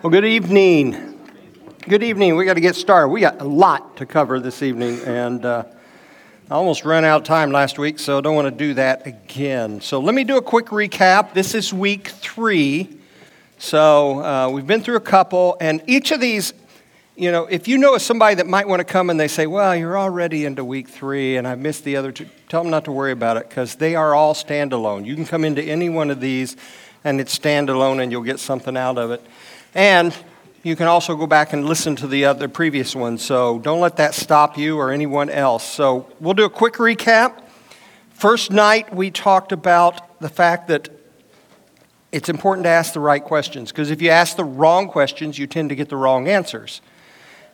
[0.00, 1.18] Well, good evening.
[1.88, 2.36] Good evening.
[2.36, 3.08] We got to get started.
[3.08, 5.64] We got a lot to cover this evening, and uh,
[6.48, 9.08] I almost ran out of time last week, so I don't want to do that
[9.08, 9.80] again.
[9.80, 11.34] So let me do a quick recap.
[11.34, 12.96] This is week three.
[13.58, 16.54] So uh, we've been through a couple, and each of these,
[17.16, 19.74] you know, if you know somebody that might want to come and they say, well,
[19.74, 22.92] you're already into week three, and I missed the other two, tell them not to
[22.92, 25.06] worry about it because they are all standalone.
[25.06, 26.56] You can come into any one of these,
[27.02, 29.26] and it's standalone, and you'll get something out of it.
[29.74, 30.14] And
[30.62, 33.24] you can also go back and listen to the uh, other previous ones.
[33.24, 35.64] So don't let that stop you or anyone else.
[35.64, 37.42] So we'll do a quick recap.
[38.10, 40.88] First night, we talked about the fact that
[42.10, 45.46] it's important to ask the right questions because if you ask the wrong questions, you
[45.46, 46.80] tend to get the wrong answers.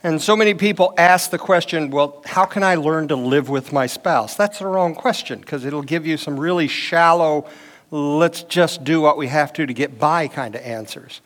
[0.03, 3.73] And so many people ask the question, well, how can I learn to live with
[3.73, 4.35] my spouse?
[4.37, 7.49] That's the wrong question because it'll give you some really shallow,
[7.91, 11.21] let's just do what we have to to get by kind of answers.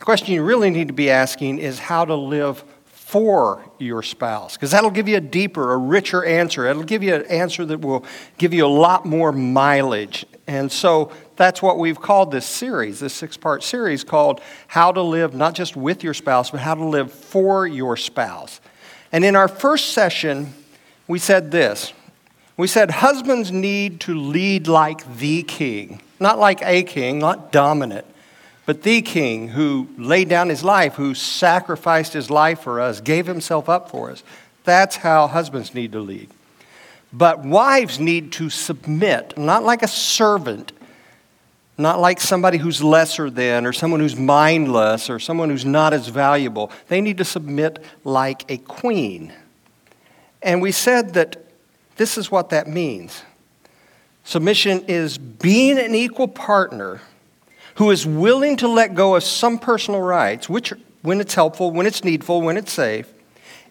[0.00, 4.56] The question you really need to be asking is how to live for your spouse,
[4.56, 6.64] because that'll give you a deeper, a richer answer.
[6.66, 8.06] It'll give you an answer that will
[8.38, 10.24] give you a lot more mileage.
[10.46, 15.02] And so that's what we've called this series, this six part series called How to
[15.02, 18.62] Live Not Just with Your Spouse, but How to Live for Your Spouse.
[19.12, 20.54] And in our first session,
[21.08, 21.92] we said this
[22.56, 28.06] we said husbands need to lead like the king, not like a king, not dominant
[28.66, 33.26] but the King who laid down his life, who sacrificed his life for us, gave
[33.26, 34.22] himself up for us.
[34.64, 36.28] That's how husbands need to lead.
[37.12, 40.72] But wives need to submit, not like a servant,
[41.76, 46.08] not like somebody who's lesser than, or someone who's mindless, or someone who's not as
[46.08, 46.70] valuable.
[46.88, 49.32] They need to submit like a queen.
[50.42, 51.44] And we said that
[51.96, 53.22] this is what that means
[54.22, 57.00] submission is being an equal partner
[57.76, 61.86] who is willing to let go of some personal rights, which, when it's helpful, when
[61.86, 63.12] it's needful, when it's safe,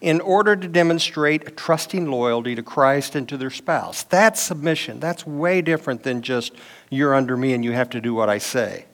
[0.00, 4.02] in order to demonstrate trusting loyalty to Christ and to their spouse.
[4.04, 4.98] That's submission.
[4.98, 6.52] That's way different than just
[6.88, 8.86] you're under me and you have to do what I say.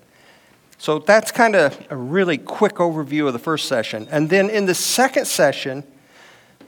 [0.78, 4.08] So that's kind of a really quick overview of the first session.
[4.10, 5.84] And then in the second session,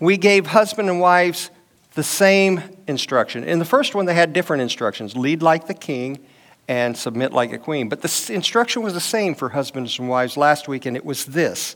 [0.00, 1.50] we gave husband and wives
[1.94, 3.44] the same instruction.
[3.44, 6.24] In the first one, they had different instructions lead like the king
[6.68, 7.88] and submit like a queen.
[7.88, 11.24] But the instruction was the same for husbands and wives last week, and it was
[11.24, 11.74] this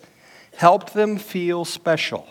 [0.55, 2.29] help them feel special.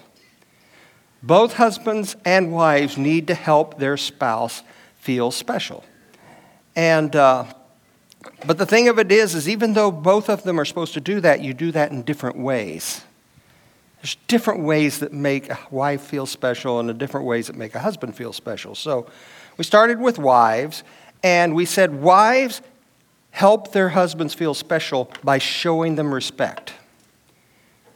[1.23, 4.61] Both husbands and wives need to help their spouse
[4.99, 5.83] feel special.
[6.75, 7.45] And, uh,
[8.45, 11.01] but the thing of it is, is even though both of them are supposed to
[11.01, 13.03] do that, you do that in different ways.
[14.01, 17.75] There's different ways that make a wife feel special and the different ways that make
[17.75, 18.73] a husband feel special.
[18.73, 19.07] So
[19.57, 20.83] we started with wives,
[21.23, 22.61] and we said, wives
[23.31, 26.73] help their husbands feel special by showing them respect.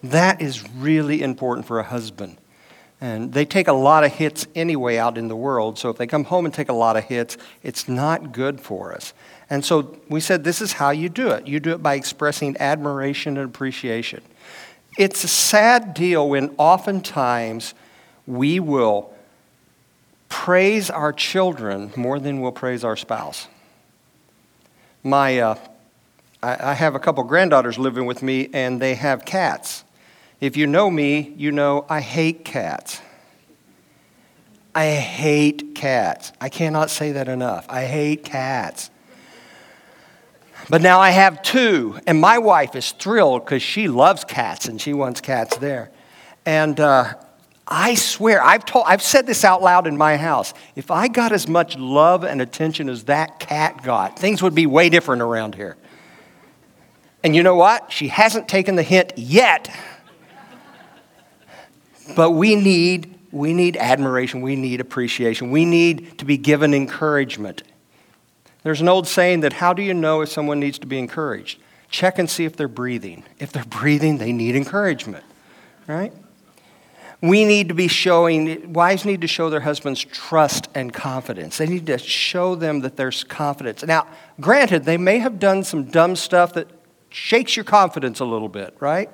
[0.04, 2.38] That is really important for a husband.
[3.02, 6.08] And they take a lot of hits anyway out in the world, so if they
[6.08, 9.14] come home and take a lot of hits, it's not good for us.
[9.50, 11.48] And so we said this is how you do it.
[11.48, 14.24] You do it by expressing admiration and appreciation.
[14.98, 17.74] It's a sad deal when oftentimes
[18.26, 19.14] we will
[20.30, 23.48] praise our children more than we'll praise our spouse.
[25.04, 25.56] My, uh,
[26.42, 29.84] I, I have a couple granddaughters living with me, and they have cats.
[30.42, 33.02] If you know me, you know I hate cats.
[34.74, 36.34] I hate cats.
[36.42, 37.66] I cannot say that enough.
[37.70, 38.90] I hate cats.
[40.70, 44.82] But now I have two, and my wife is thrilled because she loves cats and
[44.82, 45.92] she wants cats there.
[46.46, 47.14] And uh,
[47.68, 50.54] I swear, I've, told, I've said this out loud in my house.
[50.76, 54.68] If I got as much love and attention as that cat got, things would be
[54.68, 55.76] way different around here.
[57.24, 57.92] And you know what?
[57.92, 59.76] She hasn't taken the hint yet.
[62.16, 67.64] But we need, we need admiration, we need appreciation, we need to be given encouragement.
[68.62, 71.60] There's an old saying that how do you know if someone needs to be encouraged?
[71.90, 73.24] Check and see if they're breathing.
[73.40, 75.24] If they're breathing, they need encouragement,
[75.88, 76.14] right?
[77.30, 81.58] We need to be showing, wives need to show their husbands trust and confidence.
[81.58, 83.84] They need to show them that there's confidence.
[83.84, 84.08] Now,
[84.40, 86.68] granted, they may have done some dumb stuff that
[87.10, 89.10] shakes your confidence a little bit, right?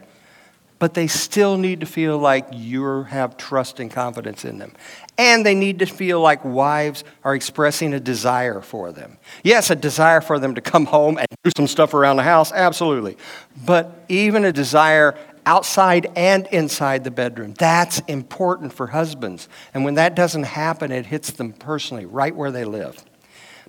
[0.80, 4.74] But they still need to feel like you have trust and confidence in them.
[5.18, 9.20] And they need to feel like wives are expressing a desire for them.
[9.44, 12.52] Yes, a desire for them to come home and do some stuff around the house,
[12.52, 13.18] absolutely.
[13.64, 15.16] But even a desire
[15.46, 17.54] outside and inside the bedroom.
[17.58, 19.48] That's important for husbands.
[19.74, 23.04] And when that doesn't happen, it hits them personally, right where they live.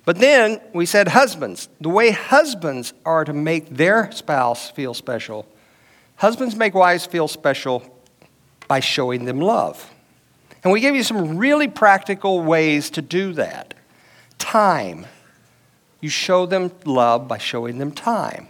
[0.05, 1.69] But then we said husbands.
[1.79, 5.47] The way husbands are to make their spouse feel special,
[6.15, 7.83] Husbands make wives feel special
[8.67, 9.91] by showing them love.
[10.63, 13.73] And we give you some really practical ways to do that.
[14.37, 15.05] Time.
[15.99, 18.47] You show them love by showing them time.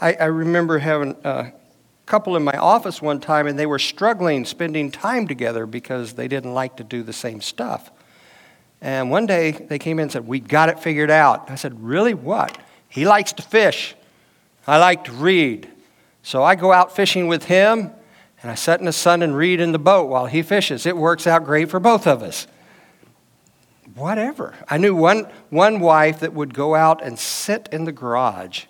[0.00, 1.52] I, I remember having a
[2.08, 6.26] couple in my office one time, and they were struggling spending time together because they
[6.26, 7.90] didn't like to do the same stuff.
[8.80, 11.50] And one day they came in and said, We got it figured out.
[11.50, 12.14] I said, Really?
[12.14, 12.56] What?
[12.88, 13.94] He likes to fish.
[14.66, 15.68] I like to read.
[16.22, 17.90] So I go out fishing with him,
[18.42, 20.86] and I sit in the sun and read in the boat while he fishes.
[20.86, 22.46] It works out great for both of us.
[23.94, 24.54] Whatever.
[24.68, 28.66] I knew one, one wife that would go out and sit in the garage,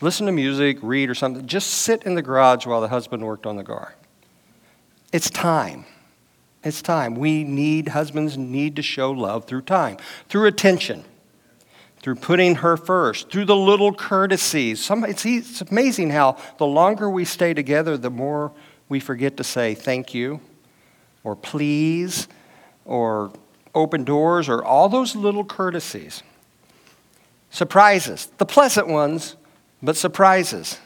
[0.00, 3.46] listen to music, read, or something, just sit in the garage while the husband worked
[3.46, 3.94] on the car.
[5.12, 5.84] It's time.
[6.62, 7.14] It's time.
[7.14, 9.98] We need, husbands need to show love through time,
[10.28, 11.04] through attention,
[12.00, 14.84] through putting her first, through the little courtesies.
[14.84, 18.52] Some, it's, it's amazing how the longer we stay together, the more
[18.88, 20.40] we forget to say thank you
[21.22, 22.28] or please
[22.84, 23.32] or
[23.74, 26.22] open doors or all those little courtesies.
[27.50, 29.36] Surprises, the pleasant ones,
[29.84, 30.78] but surprises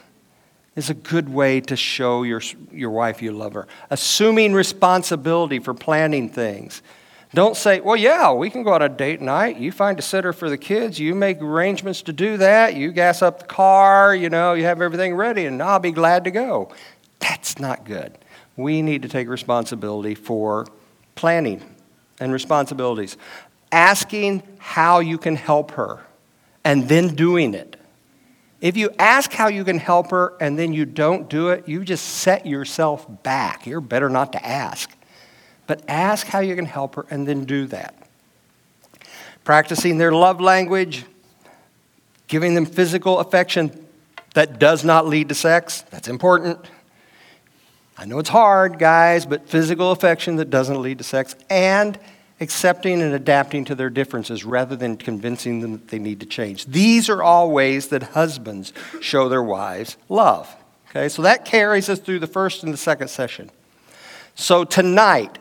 [0.75, 2.41] is a good way to show your,
[2.71, 3.67] your wife you love her.
[3.89, 6.81] Assuming responsibility for planning things.
[7.33, 9.57] Don't say, well, yeah, we can go on a date night.
[9.57, 10.99] You find a sitter for the kids.
[10.99, 12.75] You make arrangements to do that.
[12.75, 14.15] You gas up the car.
[14.15, 16.73] You know, you have everything ready, and I'll be glad to go.
[17.19, 18.17] That's not good.
[18.57, 20.65] We need to take responsibility for
[21.13, 21.61] planning
[22.19, 23.15] and responsibilities.
[23.71, 26.03] Asking how you can help her
[26.63, 27.78] and then doing it.
[28.61, 31.85] If you ask how you can help her and then you don't do it, you
[31.85, 33.65] just set yourself back.
[33.65, 34.91] You're better not to ask.
[35.65, 37.95] But ask how you can help her and then do that.
[39.43, 41.05] Practicing their love language,
[42.27, 43.85] giving them physical affection
[44.33, 46.59] that does not lead to sex, that's important.
[47.97, 51.99] I know it's hard, guys, but physical affection that doesn't lead to sex, and
[52.41, 56.65] accepting and adapting to their differences rather than convincing them that they need to change.
[56.65, 60.53] These are all ways that husbands show their wives love.
[60.89, 63.51] Okay, so that carries us through the first and the second session.
[64.35, 65.37] So tonight,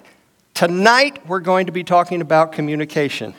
[0.54, 3.34] tonight we're going to be talking about communication.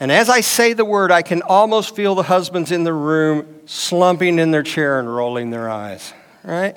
[0.00, 3.46] And as I say the word, I can almost feel the husbands in the room
[3.66, 6.12] slumping in their chair and rolling their eyes,
[6.42, 6.76] right?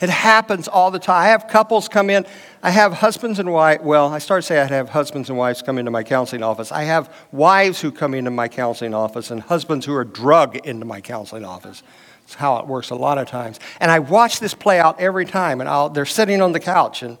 [0.00, 1.22] It happens all the time.
[1.22, 2.26] I have couples come in.
[2.62, 3.82] I have husbands and wives.
[3.82, 6.70] Well, I started to say I have husbands and wives come into my counseling office.
[6.70, 10.84] I have wives who come into my counseling office and husbands who are drug into
[10.84, 11.82] my counseling office.
[12.20, 13.58] That's how it works a lot of times.
[13.80, 15.60] And I watch this play out every time.
[15.60, 17.02] And I'll, they're sitting on the couch.
[17.02, 17.18] And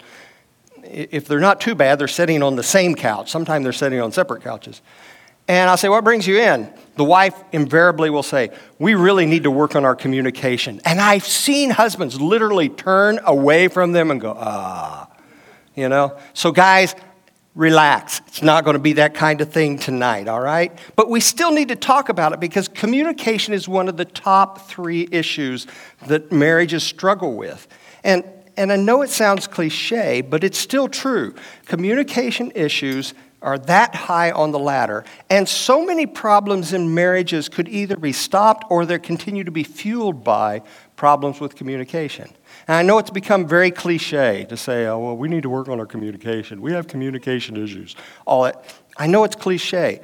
[0.82, 3.30] if they're not too bad, they're sitting on the same couch.
[3.30, 4.82] Sometimes they're sitting on separate couches.
[5.48, 6.72] And I'll say, What brings you in?
[6.96, 10.80] The wife invariably will say, We really need to work on our communication.
[10.84, 15.08] And I've seen husbands literally turn away from them and go, Ah,
[15.74, 16.16] you know?
[16.34, 16.94] So, guys,
[17.56, 18.20] relax.
[18.28, 20.78] It's not going to be that kind of thing tonight, all right?
[20.94, 24.68] But we still need to talk about it because communication is one of the top
[24.68, 25.66] three issues
[26.06, 27.66] that marriages struggle with.
[28.04, 28.24] And,
[28.58, 31.34] and I know it sounds cliche, but it's still true.
[31.64, 33.14] Communication issues
[33.46, 35.04] are that high on the ladder.
[35.30, 39.62] And so many problems in marriages could either be stopped or they continue to be
[39.62, 40.62] fueled by
[40.96, 42.28] problems with communication.
[42.66, 45.68] And I know it's become very cliche to say, oh, well, we need to work
[45.68, 46.60] on our communication.
[46.60, 47.94] We have communication issues.
[48.26, 48.74] All that.
[48.96, 50.00] I know it's cliche.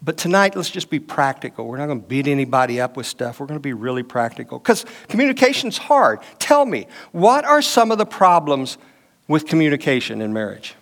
[0.00, 1.66] But tonight, let's just be practical.
[1.66, 3.40] We're not going to beat anybody up with stuff.
[3.40, 4.60] We're going to be really practical.
[4.60, 6.20] Because communication's hard.
[6.38, 8.78] Tell me, what are some of the problems
[9.26, 10.76] with communication in marriage?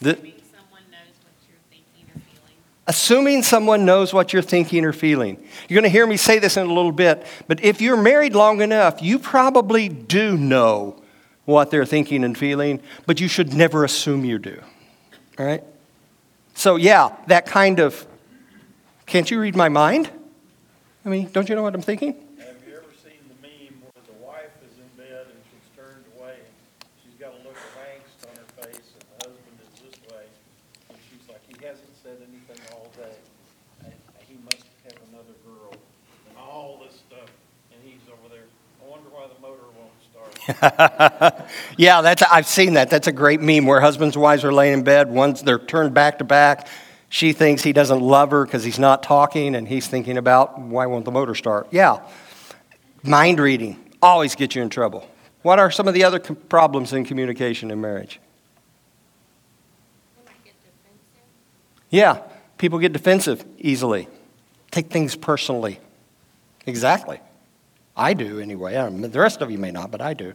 [0.00, 0.32] The,
[2.86, 5.36] assuming someone knows what you're thinking or feeling.
[5.68, 8.34] You're going to hear me say this in a little bit, but if you're married
[8.34, 11.02] long enough, you probably do know
[11.44, 14.60] what they're thinking and feeling, but you should never assume you do.
[15.38, 15.64] All right?
[16.54, 18.06] So, yeah, that kind of
[19.06, 20.10] can't you read my mind?
[21.04, 22.16] I mean, don't you know what I'm thinking?
[41.76, 42.88] yeah, that's, I've seen that.
[42.90, 45.10] That's a great meme where husbands and wives are laying in bed.
[45.10, 46.68] One's they're turned back to back.
[47.08, 50.86] She thinks he doesn't love her because he's not talking, and he's thinking about why
[50.86, 51.68] won't the motor start?
[51.70, 51.98] Yeah,
[53.02, 55.08] mind reading always gets you in trouble.
[55.42, 58.20] What are some of the other com- problems in communication in marriage?
[61.90, 62.22] Yeah,
[62.58, 64.08] people get defensive easily,
[64.70, 65.80] take things personally.
[66.66, 67.20] Exactly.
[67.96, 68.74] I do anyway.
[68.74, 70.34] the rest of you may not, but I do.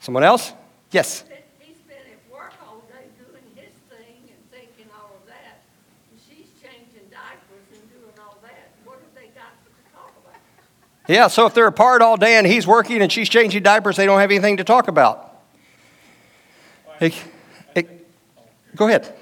[0.00, 0.52] Someone else?
[0.90, 1.24] Yes.
[1.60, 5.62] He's been at work all day doing his thing and thinking all of that.
[6.10, 8.70] And she's changing diapers and doing all that.
[8.84, 10.40] What have they got to talk about?
[11.08, 14.06] Yeah, so if they're apart all day and he's working and she's changing diapers, they
[14.06, 15.40] don't have anything to talk about.
[17.00, 17.14] It,
[17.76, 18.06] it,
[18.36, 18.42] uh,
[18.74, 19.14] go ahead.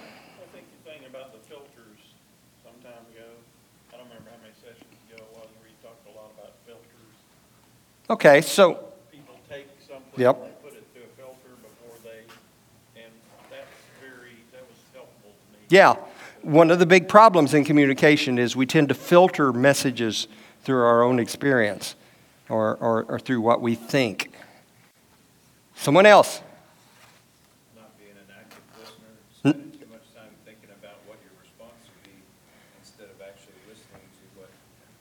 [8.09, 8.75] Okay, so.
[9.11, 10.37] People take something, Yep.
[10.41, 13.13] they put it through a filter before they, and
[13.51, 13.67] that's
[14.01, 15.67] very, that was helpful to me.
[15.69, 15.97] Yeah,
[16.43, 20.29] one of the big problems in communication is we tend to filter messages
[20.63, 21.97] through our own experience
[22.49, 24.31] or, or, or through what we think.
[25.75, 26.41] Someone else?
[27.75, 32.03] Not being an active listener, spending too much time thinking about what your response would
[32.07, 32.23] be
[32.79, 34.51] instead of actually listening to what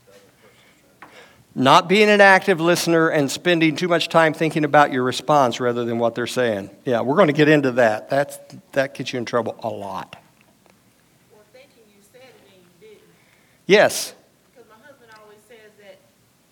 [0.10, 1.22] the other person's trying to say.
[1.58, 5.86] Not being an active listener and spending too much time thinking about your response rather
[5.86, 6.70] than what they're saying.
[6.84, 8.10] Yeah, we're going to get into that.
[8.10, 8.38] That's,
[8.74, 10.18] that gets you in trouble a lot.
[11.32, 13.04] Or thinking you said it and you didn't.
[13.68, 14.14] Yes.
[14.54, 15.98] Because my husband always says that,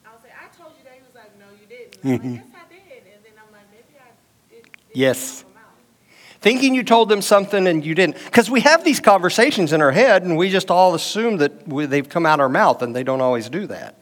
[0.05, 0.93] I'll say, I told you that.
[0.93, 2.05] He was like, no, you didn't.
[2.05, 3.13] Like, yes, I did.
[3.13, 4.63] And then I'm like, maybe I did.
[4.63, 5.43] did Yes.
[6.39, 8.23] Thinking you told them something and you didn't.
[8.23, 11.87] Because we have these conversations in our head and we just all assume that we,
[11.87, 13.97] they've come out our mouth and they don't always do that.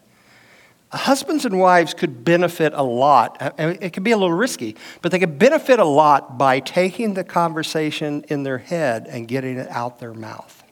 [0.93, 3.37] Husbands and wives could benefit a lot.
[3.57, 7.23] It could be a little risky, but they could benefit a lot by taking the
[7.23, 10.63] conversation in their head and getting it out their mouth.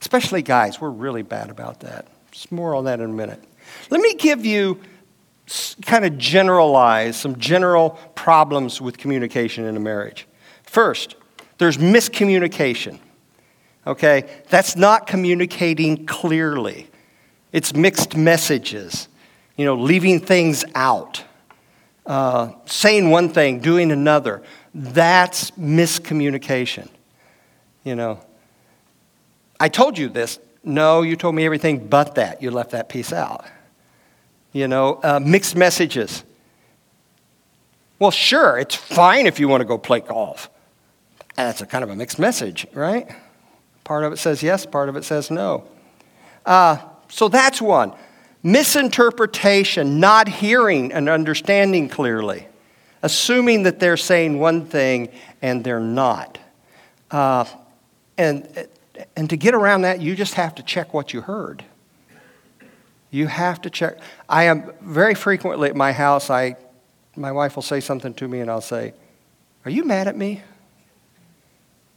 [0.00, 2.06] Especially guys, we're really bad about that.
[2.30, 3.42] Just more on that in a minute.
[3.90, 4.80] Let me give you
[5.82, 10.26] kind of generalize some general problems with communication in a marriage.
[10.62, 11.16] First,
[11.58, 12.98] there's miscommunication.
[13.86, 14.28] Okay?
[14.48, 16.88] That's not communicating clearly.
[17.52, 19.08] It's mixed messages,
[19.58, 21.24] you know, leaving things out,
[22.06, 24.42] uh, saying one thing, doing another.
[24.72, 26.88] That's miscommunication.
[27.84, 28.20] You know,
[29.58, 30.38] I told you this.
[30.62, 32.40] No, you told me everything but that.
[32.40, 33.44] You left that piece out.
[34.52, 36.22] You know, uh, mixed messages.
[37.98, 40.48] Well, sure, it's fine if you want to go play golf.
[41.34, 43.08] That's a kind of a mixed message, right?
[43.82, 45.64] Part of it says yes, part of it says no.
[46.46, 47.92] Uh, so that's one.
[48.42, 52.46] Misinterpretation, not hearing and understanding clearly,
[53.02, 55.08] assuming that they're saying one thing
[55.42, 56.38] and they're not.
[57.10, 57.44] Uh,
[58.16, 58.68] and,
[59.16, 61.64] and to get around that, you just have to check what you heard.
[63.10, 63.98] You have to check.
[64.28, 66.56] I am very frequently at my house, I,
[67.16, 68.92] my wife will say something to me and I'll say,
[69.64, 70.42] Are you mad at me?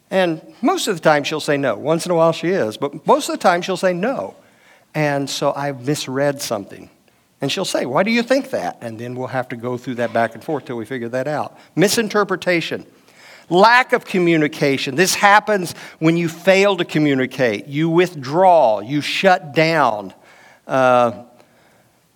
[0.10, 1.76] And most of the time she'll say no.
[1.76, 4.36] Once in a while she is, but most of the time she'll say no.
[4.94, 6.90] And so I've misread something.
[7.40, 8.78] And she'll say, Why do you think that?
[8.82, 11.28] And then we'll have to go through that back and forth till we figure that
[11.28, 11.58] out.
[11.76, 12.86] Misinterpretation.
[13.50, 14.96] Lack of communication.
[14.96, 17.68] This happens when you fail to communicate.
[17.68, 18.80] You withdraw.
[18.80, 20.14] You shut down.
[20.68, 21.24] Uh,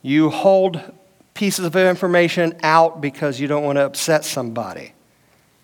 [0.01, 0.79] you hold
[1.33, 4.93] pieces of information out because you don't want to upset somebody.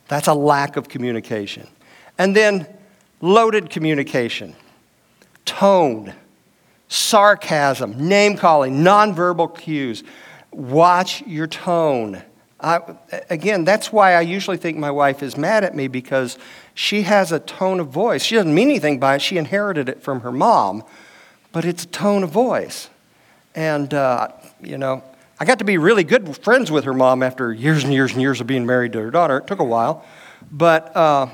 [0.08, 1.68] That's a lack of communication.
[2.18, 2.68] And then
[3.22, 4.56] loaded communication,
[5.46, 6.14] tone,
[6.92, 10.04] sarcasm, name calling, nonverbal cues.
[10.52, 12.22] Watch your tone.
[12.60, 12.82] I,
[13.30, 16.38] again, that's why I usually think my wife is mad at me because
[16.74, 18.24] she has a tone of voice.
[18.24, 20.84] She doesn't mean anything by it, she inherited it from her mom,
[21.54, 22.90] but it's a tone of voice.
[23.56, 24.28] And, uh,
[24.62, 25.02] you know,
[25.40, 28.22] I got to be really good friends with her mom after years and years and
[28.22, 29.38] years of being married to her daughter.
[29.38, 30.06] It took a while.
[30.52, 31.28] But uh,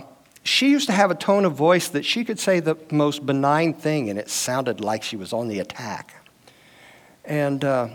[0.48, 3.74] she used to have a tone of voice that she could say the most benign
[3.74, 6.26] thing, and it sounded like she was on the attack.
[7.26, 7.90] And, uh,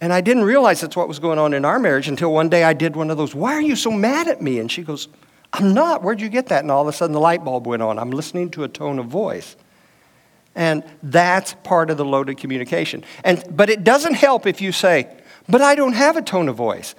[0.00, 2.64] and I didn't realize that's what was going on in our marriage until one day
[2.64, 4.58] I did one of those, Why are you so mad at me?
[4.58, 5.08] And she goes,
[5.52, 6.02] I'm not.
[6.02, 6.62] Where'd you get that?
[6.62, 7.98] And all of a sudden the light bulb went on.
[7.98, 9.56] I'm listening to a tone of voice.
[10.54, 13.04] And that's part of the loaded communication.
[13.24, 15.08] And, but it doesn't help if you say,
[15.48, 16.94] But I don't have a tone of voice.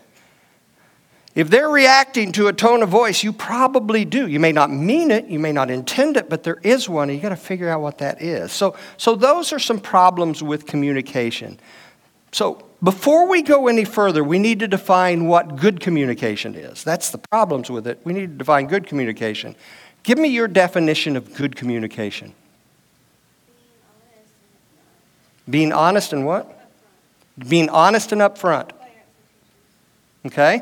[1.35, 4.27] If they're reacting to a tone of voice, you probably do.
[4.27, 7.17] You may not mean it, you may not intend it, but there is one, and
[7.17, 8.51] you got to figure out what that is.
[8.51, 11.59] So, so those are some problems with communication.
[12.31, 16.83] So before we go any further, we need to define what good communication is.
[16.83, 17.99] That's the problems with it.
[18.03, 19.55] We need to define good communication.
[20.03, 22.35] Give me your definition of good communication.
[25.49, 26.69] Being honest and what?
[27.47, 28.71] Being honest and upfront.
[30.25, 30.61] Okay?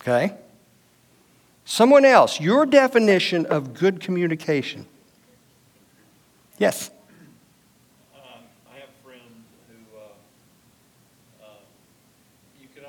[0.00, 0.34] Okay?
[1.64, 4.86] Someone else, your definition of good communication.
[6.58, 6.90] Yes.
[8.14, 8.20] Um,
[8.70, 8.80] I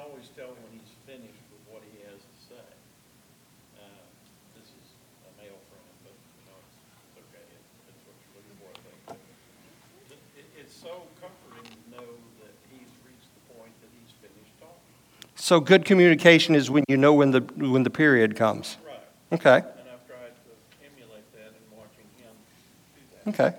[0.02, 2.68] always tell when he's finished with what he has to say.
[3.80, 3.86] Uh,
[4.58, 4.88] This is
[5.24, 8.70] a male friend, but, you know, it's, it's okay, It's- it's what you're looking for,
[8.76, 9.20] I think.
[10.10, 12.10] But It, it's so comforting to know
[12.44, 15.31] that he's reached the point that he's finished talking.
[15.42, 18.78] So good communication is when you know when the, when the period comes.
[18.86, 19.00] Right.
[19.40, 22.30] Okay, And I've tried to emulate that in watching him
[22.96, 23.50] do that.
[23.50, 23.58] okay.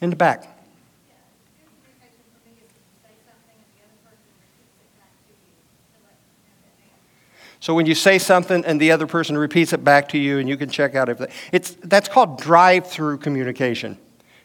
[0.00, 0.44] In the back.
[0.44, 1.16] Yeah,
[1.58, 4.94] good communication for me is if you say something and the other person repeats it
[4.94, 5.58] back to you,
[5.90, 7.58] to let them know that they understand.
[7.58, 10.48] So when you say something and the other person repeats it back to you, and
[10.48, 13.98] you can check out if it's that's called drive-through communication.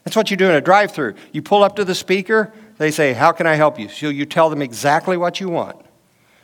[0.05, 1.13] That's what you do in a drive-through.
[1.33, 4.25] You pull up to the speaker, they say, "How can I help you?" So you
[4.25, 5.77] tell them exactly what you want,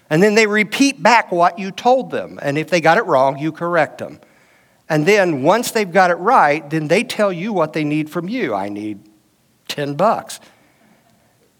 [0.10, 2.40] and then they repeat back what you told them.
[2.42, 4.20] And if they got it wrong, you correct them.
[4.88, 8.30] And then once they've got it right, then they tell you what they need from
[8.30, 8.54] you.
[8.54, 9.00] I need
[9.68, 10.40] ten bucks.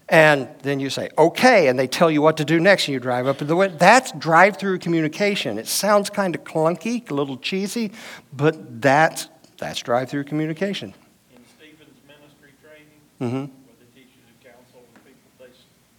[0.08, 3.00] And then you say, okay, and they tell you what to do next, and you
[3.00, 3.76] drive up to the window.
[3.76, 5.58] That's drive through communication.
[5.58, 7.90] It sounds kind of clunky, a little cheesy,
[8.32, 10.94] but that's, that's drive through communication.
[11.34, 15.46] In Stephen's ministry training, hmm where they teach you to counsel people, they,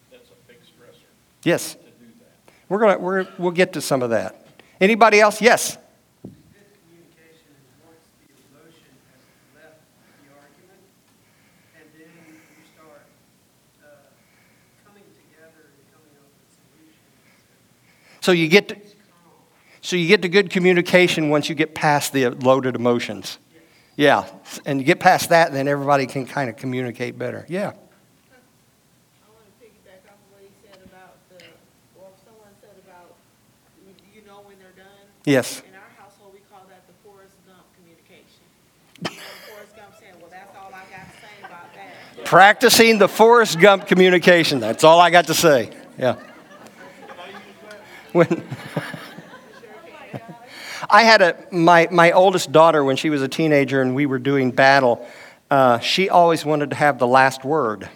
[0.10, 1.04] that's a big stressor
[1.44, 1.87] Yes, to do that.
[2.69, 4.45] We're gonna, we're, we'll get to some of that.
[4.79, 5.41] Anybody else?
[5.41, 5.77] Yes?
[18.27, 18.77] So you get to,
[19.79, 23.38] so you get to good communication once you get past the loaded emotions.
[23.95, 24.25] Yeah,
[24.65, 27.45] and you get past that, then everybody can kind of communicate better.
[27.47, 27.67] Yeah.
[27.67, 27.79] I want
[29.47, 31.45] to piggyback off of what he said about the,
[31.95, 33.15] or someone said about,
[34.13, 35.07] you know when they're done.
[35.27, 35.62] Yes.
[35.67, 39.19] In our household, we call that the Forrest Gump communication.
[39.51, 42.24] Forrest Gump saying, well, that's all I got to say about that.
[42.24, 44.62] Practicing the Forrest Gump communication.
[44.62, 45.74] That's all I got to say.
[46.00, 46.15] Yeah.
[48.13, 48.25] When
[50.89, 54.19] I had a my my oldest daughter when she was a teenager and we were
[54.19, 55.06] doing battle,
[55.52, 57.89] uh, she always wanted to have the last word.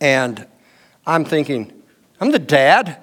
[0.00, 0.46] And
[1.04, 1.72] I'm thinking,
[2.20, 3.02] I'm the dad.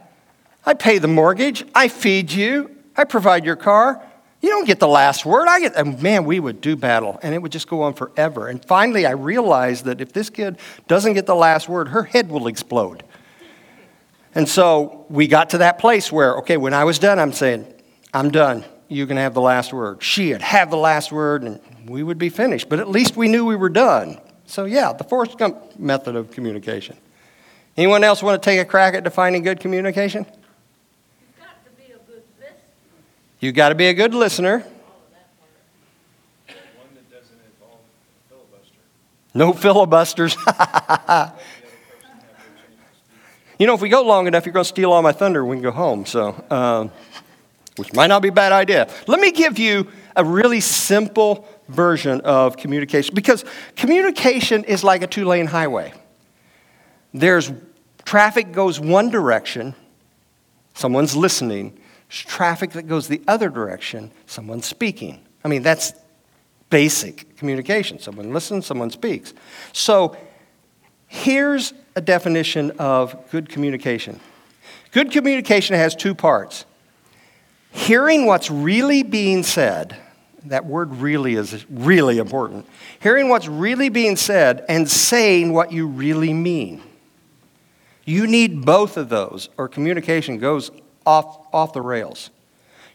[0.65, 1.65] I pay the mortgage.
[1.75, 2.73] I feed you.
[2.95, 4.01] I provide your car.
[4.41, 5.47] You don't get the last word.
[5.47, 8.47] I get, and man, we would do battle, and it would just go on forever.
[8.47, 12.29] And finally, I realized that if this kid doesn't get the last word, her head
[12.29, 13.03] will explode.
[14.35, 17.71] And so we got to that place where, okay, when I was done, I'm saying,
[18.13, 18.65] I'm done.
[18.89, 20.03] You can have the last word.
[20.03, 22.67] She'd have the last word, and we would be finished.
[22.67, 24.19] But at least we knew we were done.
[24.45, 26.97] So, yeah, the Forrest Gump method of communication.
[27.77, 30.25] Anyone else want to take a crack at defining good communication?
[30.25, 32.55] You've got to be a good listener.
[33.43, 34.63] You've got to be a good listener.
[39.33, 40.37] No filibusters.
[43.59, 45.45] You know, if we go long enough, you're going to steal all my thunder.
[45.45, 46.07] when We go home.
[46.07, 46.91] So, um,
[47.77, 48.89] which might not be a bad idea.
[49.07, 55.07] Let me give you a really simple version of communication because communication is like a
[55.07, 55.93] two lane highway.
[57.13, 57.51] There's
[58.03, 59.75] traffic goes one direction,
[60.73, 61.79] someone's listening.
[62.21, 65.25] Traffic that goes the other direction, someone's speaking.
[65.43, 65.93] I mean, that's
[66.69, 67.99] basic communication.
[67.99, 69.33] Someone listens, someone speaks.
[69.71, 70.15] So,
[71.07, 74.19] here's a definition of good communication
[74.91, 76.65] good communication has two parts
[77.71, 79.97] hearing what's really being said.
[80.45, 82.67] That word really is really important.
[82.99, 86.83] Hearing what's really being said and saying what you really mean.
[88.05, 90.69] You need both of those, or communication goes
[91.05, 92.29] off, off the rails.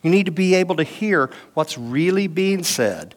[0.02, 3.14] You need to be able to hear what's really being said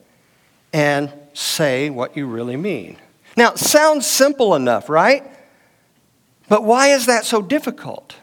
[0.73, 2.97] and say what you really mean.
[3.37, 5.23] Now, it sounds simple enough, right?
[6.49, 8.15] But why is that so difficult?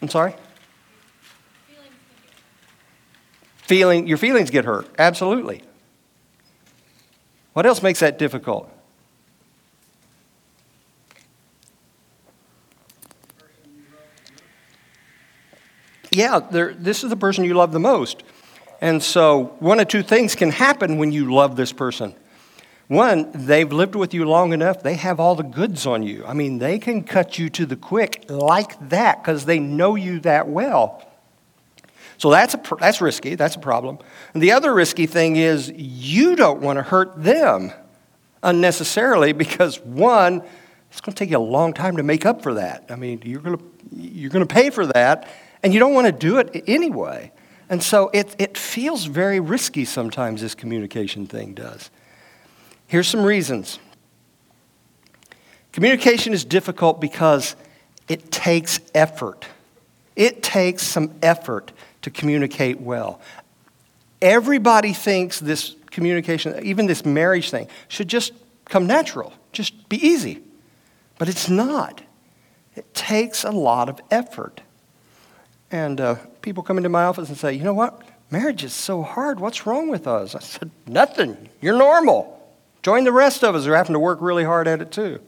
[0.00, 0.34] I'm sorry?
[3.56, 4.88] Feeling, your feelings get hurt.
[4.98, 5.62] Absolutely.
[7.54, 8.70] What else makes that difficult?
[16.14, 18.22] Yeah, this is the person you love the most.
[18.80, 22.14] And so, one of two things can happen when you love this person.
[22.86, 26.24] One, they've lived with you long enough, they have all the goods on you.
[26.26, 30.20] I mean, they can cut you to the quick like that because they know you
[30.20, 31.02] that well.
[32.18, 33.98] So that's, a, that's risky, that's a problem.
[34.34, 37.72] And the other risky thing is you don't want to hurt them
[38.42, 40.42] unnecessarily because, one,
[40.90, 42.84] it's going to take you a long time to make up for that.
[42.90, 43.64] I mean, you're going to,
[43.96, 45.28] you're going to pay for that,
[45.64, 47.32] and you don't want to do it anyway.
[47.70, 51.90] And so it, it feels very risky sometimes, this communication thing does.
[52.86, 53.78] Here's some reasons.
[55.72, 57.56] Communication is difficult because
[58.08, 59.46] it takes effort.
[60.14, 61.72] It takes some effort
[62.02, 63.20] to communicate well.
[64.20, 68.32] Everybody thinks this communication, even this marriage thing, should just
[68.66, 70.42] come natural, just be easy.
[71.16, 72.02] But it's not.
[72.76, 74.60] It takes a lot of effort.
[75.74, 78.00] And uh, people come into my office and say, you know what?
[78.30, 79.40] Marriage is so hard.
[79.40, 80.36] What's wrong with us?
[80.36, 81.48] I said, nothing.
[81.60, 82.40] You're normal.
[82.84, 85.20] Join the rest of us who are having to work really hard at it too.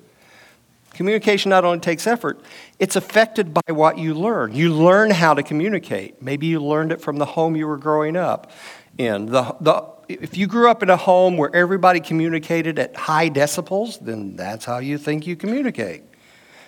[0.92, 2.40] Communication not only takes effort,
[2.78, 4.54] it's affected by what you learn.
[4.54, 6.22] You learn how to communicate.
[6.22, 8.52] Maybe you learned it from the home you were growing up
[8.98, 9.26] in.
[9.26, 13.98] The, the, if you grew up in a home where everybody communicated at high decibels,
[13.98, 16.04] then that's how you think you communicate.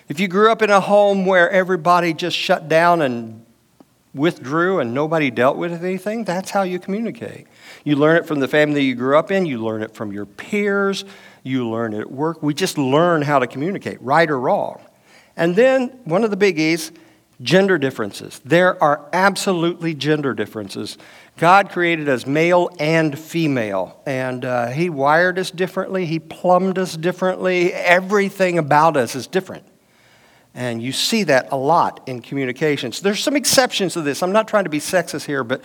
[0.09, 3.45] If you grew up in a home where everybody just shut down and
[4.19, 7.47] withdrew and nobody dealt with anything, that's how you communicate.
[7.83, 10.25] You learn it from the family you grew up in, you learn it from your
[10.27, 11.05] peers,
[11.41, 12.43] you learn it at work.
[12.43, 14.81] We just learn how to communicate, right or wrong.
[15.35, 16.91] And then one of the biggies
[17.41, 18.41] gender differences.
[18.43, 20.97] There are absolutely gender differences.
[21.37, 26.97] God created us male and female, and uh, He wired us differently, He plumbed us
[26.97, 27.73] differently.
[27.73, 29.65] Everything about us is different.
[30.59, 32.99] And you see that a lot in communications.
[32.99, 34.21] There's some exceptions to this.
[34.21, 35.63] I'm not trying to be sexist here, but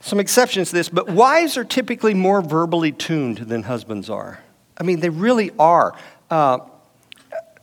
[0.00, 0.90] some exceptions to this.
[0.90, 4.40] But wives are typically more verbally tuned than husbands are.
[4.76, 5.96] I mean, they really are.
[6.30, 6.58] Uh,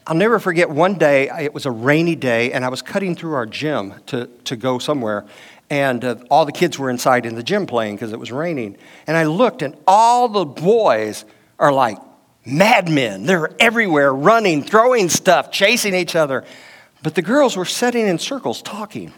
[0.07, 3.35] I'll never forget one day, it was a rainy day, and I was cutting through
[3.35, 5.25] our gym to, to go somewhere.
[5.69, 8.77] And uh, all the kids were inside in the gym playing because it was raining.
[9.05, 11.23] And I looked, and all the boys
[11.59, 11.99] are like
[12.45, 13.25] madmen.
[13.25, 16.43] They're everywhere, running, throwing stuff, chasing each other.
[17.01, 19.13] But the girls were sitting in circles talking.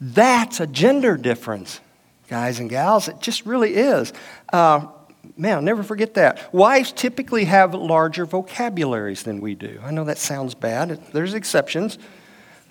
[0.00, 1.80] That's a gender difference,
[2.28, 3.08] guys and gals.
[3.08, 4.12] It just really is.
[4.52, 4.88] Uh,
[5.36, 6.52] man, I'll never forget that.
[6.52, 9.80] Wives typically have larger vocabularies than we do.
[9.82, 11.98] I know that sounds bad, there's exceptions.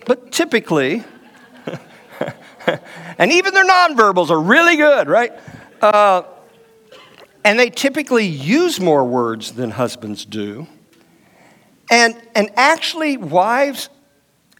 [0.06, 1.02] But typically,
[3.18, 5.32] and even their nonverbals are really good, right?
[5.80, 6.22] Uh,
[7.44, 10.66] and they typically use more words than husbands do.
[11.90, 13.90] And, and actually, wives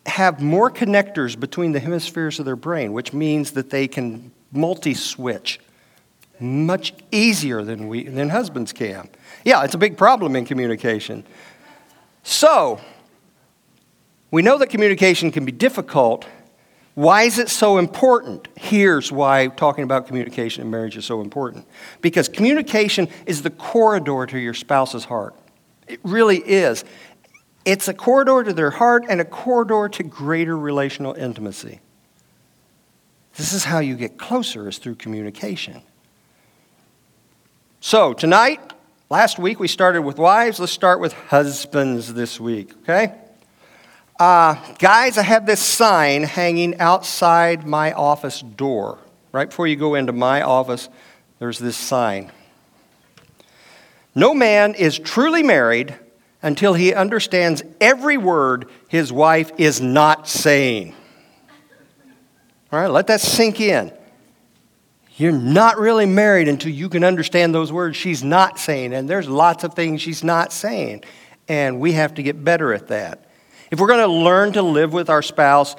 [0.07, 4.95] have more connectors between the hemispheres of their brain, which means that they can multi
[4.95, 5.59] switch
[6.39, 9.09] much easier than, we, than husbands can.
[9.45, 11.25] Yeah, it's a big problem in communication.
[12.23, 12.81] So,
[14.31, 16.27] we know that communication can be difficult.
[16.95, 18.47] Why is it so important?
[18.57, 21.67] Here's why talking about communication in marriage is so important.
[22.01, 25.35] Because communication is the corridor to your spouse's heart.
[25.89, 26.85] It really is.
[27.65, 31.81] It's a corridor to their heart and a corridor to greater relational intimacy.
[33.37, 35.83] This is how you get closer, is through communication.
[37.81, 38.73] So, tonight,
[39.11, 40.61] last week we started with wives.
[40.61, 43.15] Let's start with husbands this week, okay?
[44.19, 48.99] Uh, guys, I have this sign hanging outside my office door.
[49.33, 50.89] Right before you go into my office,
[51.41, 52.31] there's this sign.
[54.15, 55.99] No man is truly married
[56.43, 60.95] until he understands every word his wife is not saying.
[62.71, 63.93] All right, let that sink in.
[65.17, 68.95] You're not really married until you can understand those words she's not saying.
[68.95, 71.03] And there's lots of things she's not saying.
[71.49, 73.25] And we have to get better at that.
[73.75, 75.75] If we're going to learn to live with our spouse,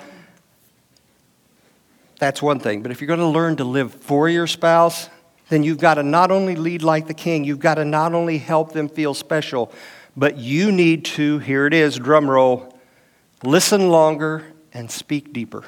[2.20, 2.82] that's one thing.
[2.82, 5.08] But if you're going to learn to live for your spouse,
[5.48, 8.38] then you've got to not only lead like the king, you've got to not only
[8.38, 9.72] help them feel special,
[10.18, 12.78] but you need to, here it is, drum roll,
[13.46, 15.64] listen longer and speak deeper.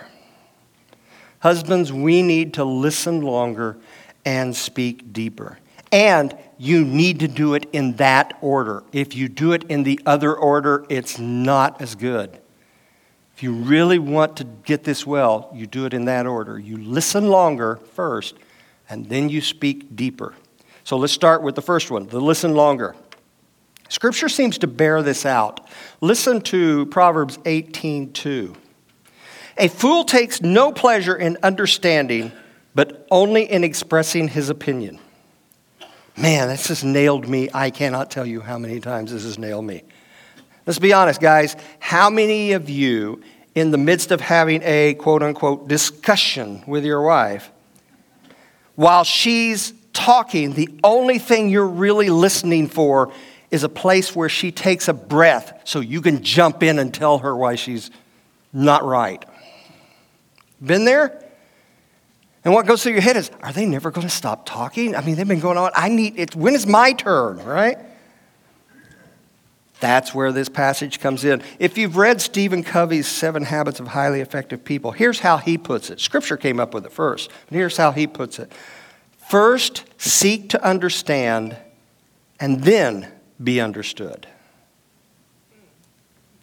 [1.40, 3.78] Husbands, we need to listen longer
[4.26, 5.60] and speak deeper.
[5.94, 8.84] And you need to do it in that order.
[8.92, 12.40] If you do it in the other order, it's not as good.
[13.36, 16.58] If you really want to get this well, you do it in that order.
[16.58, 18.36] You listen longer first,
[18.90, 20.34] and then you speak deeper.
[20.84, 22.96] So let's start with the first one the listen longer.
[23.90, 25.68] Scripture seems to bear this out.
[26.02, 28.56] Listen to Proverbs 18 2.
[29.60, 32.32] A fool takes no pleasure in understanding,
[32.76, 35.00] but only in expressing his opinion.
[36.20, 37.48] Man, this has nailed me.
[37.54, 39.84] I cannot tell you how many times this has nailed me.
[40.66, 41.56] Let's be honest, guys.
[41.80, 43.22] How many of you,
[43.54, 47.52] in the midst of having a quote unquote discussion with your wife,
[48.74, 53.12] while she's talking, the only thing you're really listening for
[53.52, 57.20] is a place where she takes a breath so you can jump in and tell
[57.20, 57.92] her why she's
[58.52, 59.24] not right?
[60.66, 61.24] Been there?
[62.48, 64.96] And what goes through your head is, are they never going to stop talking?
[64.96, 65.70] I mean, they've been going on.
[65.76, 66.34] I need it.
[66.34, 67.78] When is my turn, right?
[69.82, 71.44] That's where this passage comes in.
[71.60, 75.90] If you've read Stephen Covey's Seven Habits of Highly Effective People, here's how he puts
[75.90, 76.00] it.
[76.00, 78.50] Scripture came up with it first, but here's how he puts it.
[79.30, 81.58] First, seek to understand,
[82.40, 83.12] and then
[83.44, 84.26] be understood.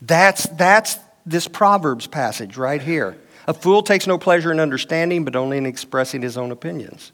[0.03, 3.17] That's, that's this Proverbs passage right here.
[3.47, 7.13] A fool takes no pleasure in understanding, but only in expressing his own opinions.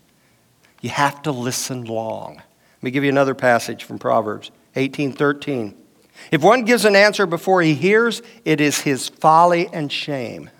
[0.80, 2.36] You have to listen long.
[2.36, 5.74] Let me give you another passage from Proverbs 18:13.
[6.30, 10.50] If one gives an answer before he hears, it is his folly and shame.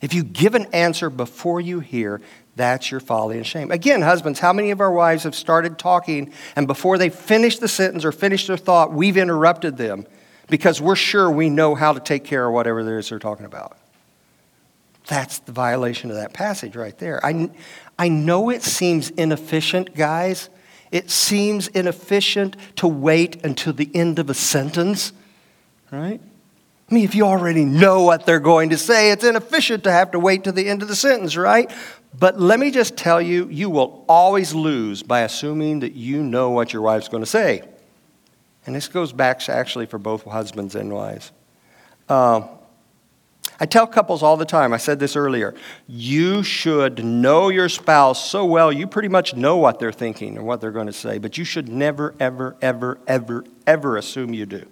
[0.00, 2.20] If you give an answer before you hear,
[2.56, 3.70] that's your folly and shame.
[3.70, 7.68] Again, husbands, how many of our wives have started talking and before they finish the
[7.68, 10.06] sentence or finish their thought, we've interrupted them
[10.48, 13.46] because we're sure we know how to take care of whatever it is they're talking
[13.46, 13.76] about?
[15.10, 17.18] That's the violation of that passage right there.
[17.26, 17.50] I,
[17.98, 20.48] I know it seems inefficient, guys.
[20.92, 25.12] It seems inefficient to wait until the end of a sentence,
[25.90, 26.20] right?
[26.88, 30.12] I mean, if you already know what they're going to say, it's inefficient to have
[30.12, 31.68] to wait to the end of the sentence, right?
[32.16, 36.50] But let me just tell you, you will always lose by assuming that you know
[36.50, 37.64] what your wife's going to say.
[38.64, 41.32] And this goes back actually for both husbands and wives.
[42.08, 42.46] Uh,
[43.62, 45.54] I tell couples all the time, I said this earlier,
[45.86, 50.46] you should know your spouse so well, you pretty much know what they're thinking and
[50.46, 54.46] what they're going to say, but you should never, ever, ever, ever, ever assume you
[54.46, 54.66] do.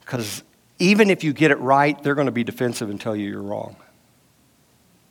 [0.00, 0.42] Because
[0.78, 3.42] even if you get it right, they're going to be defensive and tell you you're
[3.42, 3.74] wrong.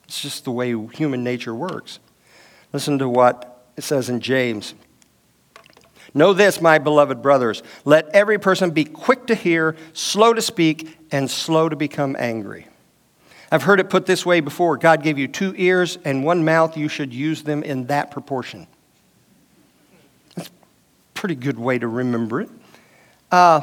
[0.04, 2.00] It's just the way human nature works.
[2.74, 4.76] Listen to what it says in James.
[6.14, 7.62] Know this, my beloved brothers.
[7.86, 12.68] Let every person be quick to hear, slow to speak, and slow to become angry.
[13.52, 16.78] I've heard it put this way before God gave you two ears and one mouth.
[16.78, 18.68] You should use them in that proportion.
[20.36, 20.52] That's a
[21.14, 22.50] pretty good way to remember it.
[23.32, 23.62] Uh,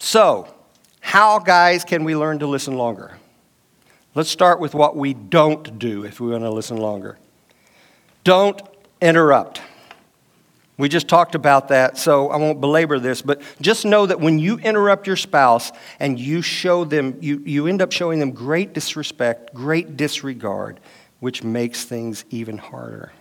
[0.00, 0.52] so,
[1.00, 3.16] how, guys, can we learn to listen longer?
[4.14, 7.18] Let's start with what we don't do if we want to listen longer.
[8.24, 8.60] Don't
[9.00, 9.60] interrupt.
[10.78, 14.38] We just talked about that, so I won't belabor this, but just know that when
[14.38, 18.74] you interrupt your spouse and you show them, you, you end up showing them great
[18.74, 20.78] disrespect, great disregard,
[21.18, 23.12] which makes things even harder.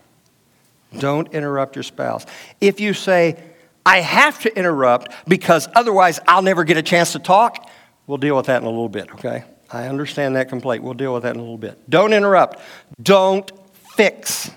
[0.99, 2.27] Don't interrupt your spouse.
[2.61, 3.43] If you say,
[3.85, 7.69] I have to interrupt because otherwise I'll never get a chance to talk,
[8.05, 9.45] we'll deal with that in a little bit, okay?
[9.71, 10.83] I understand that complaint.
[10.83, 11.89] We'll deal with that in a little bit.
[11.89, 12.59] Don't interrupt.
[13.01, 13.51] Don't
[13.95, 14.51] fix.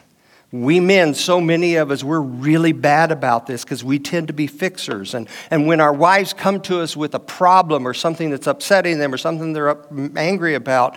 [0.52, 4.32] We men, so many of us, we're really bad about this because we tend to
[4.32, 5.14] be fixers.
[5.14, 8.98] And, and when our wives come to us with a problem or something that's upsetting
[8.98, 10.96] them or something they're up, angry about,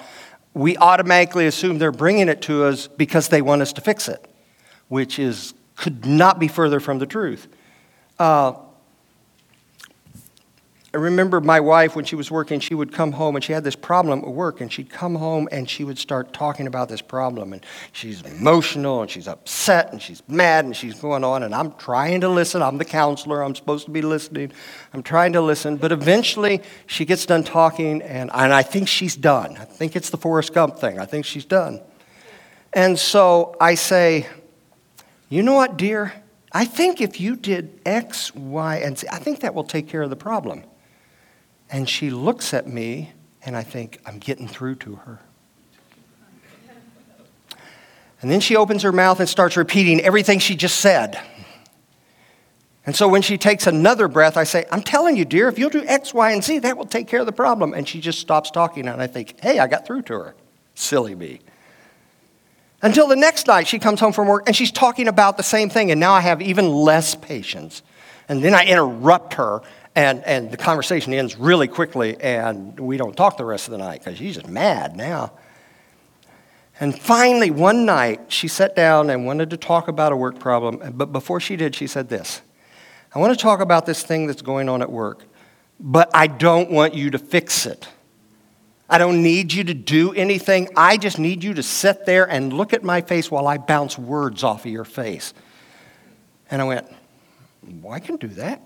[0.55, 4.27] we automatically assume they're bringing it to us because they want us to fix it,
[4.87, 7.47] which is, could not be further from the truth.
[8.17, 8.53] Uh,
[10.95, 13.63] I remember my wife, when she was working, she would come home and she had
[13.63, 17.01] this problem at work, and she'd come home and she would start talking about this
[17.01, 17.51] problem.
[17.51, 21.41] And she's emotional and she's upset and she's mad and she's going on.
[21.41, 22.61] And I'm trying to listen.
[22.61, 23.43] I'm the counselor.
[23.43, 24.51] I'm supposed to be listening.
[24.93, 25.77] I'm trying to listen.
[25.77, 29.57] But eventually she gets done talking, and, and I think she's done.
[29.57, 30.99] I think it's the Forrest Gump thing.
[30.99, 31.81] I think she's done.
[32.71, 34.27] And so I say,
[35.27, 36.13] You know what, dear?
[36.51, 40.03] I think if you did X, Y, and Z, I think that will take care
[40.03, 40.65] of the problem.
[41.69, 43.13] And she looks at me,
[43.45, 45.19] and I think, I'm getting through to her.
[48.21, 51.19] And then she opens her mouth and starts repeating everything she just said.
[52.85, 55.69] And so when she takes another breath, I say, I'm telling you, dear, if you'll
[55.69, 57.73] do X, Y, and Z, that will take care of the problem.
[57.73, 60.35] And she just stops talking, and I think, hey, I got through to her.
[60.75, 61.39] Silly me.
[62.81, 65.69] Until the next night, she comes home from work and she's talking about the same
[65.69, 67.81] thing, and now I have even less patience.
[68.27, 69.61] And then I interrupt her
[69.95, 73.77] and, and the conversation ends really quickly, and we don't talk the rest of the
[73.77, 75.33] night because she's just mad now.
[76.79, 80.93] And finally, one night, she sat down and wanted to talk about a work problem.
[80.95, 82.41] But before she did, she said this
[83.13, 85.23] I want to talk about this thing that's going on at work,
[85.79, 87.87] but I don't want you to fix it.
[88.89, 90.69] I don't need you to do anything.
[90.75, 93.97] I just need you to sit there and look at my face while I bounce
[93.97, 95.33] words off of your face.
[96.51, 96.87] And I went,
[97.81, 98.61] well, I can do that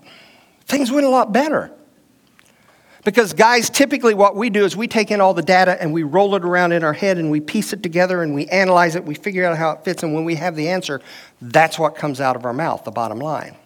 [0.68, 1.72] things went a lot better.
[3.04, 6.02] Because, guys, typically what we do is we take in all the data and we
[6.02, 9.04] roll it around in our head and we piece it together and we analyze it,
[9.04, 11.00] we figure out how it fits, and when we have the answer,
[11.40, 13.56] that's what comes out of our mouth, the bottom line.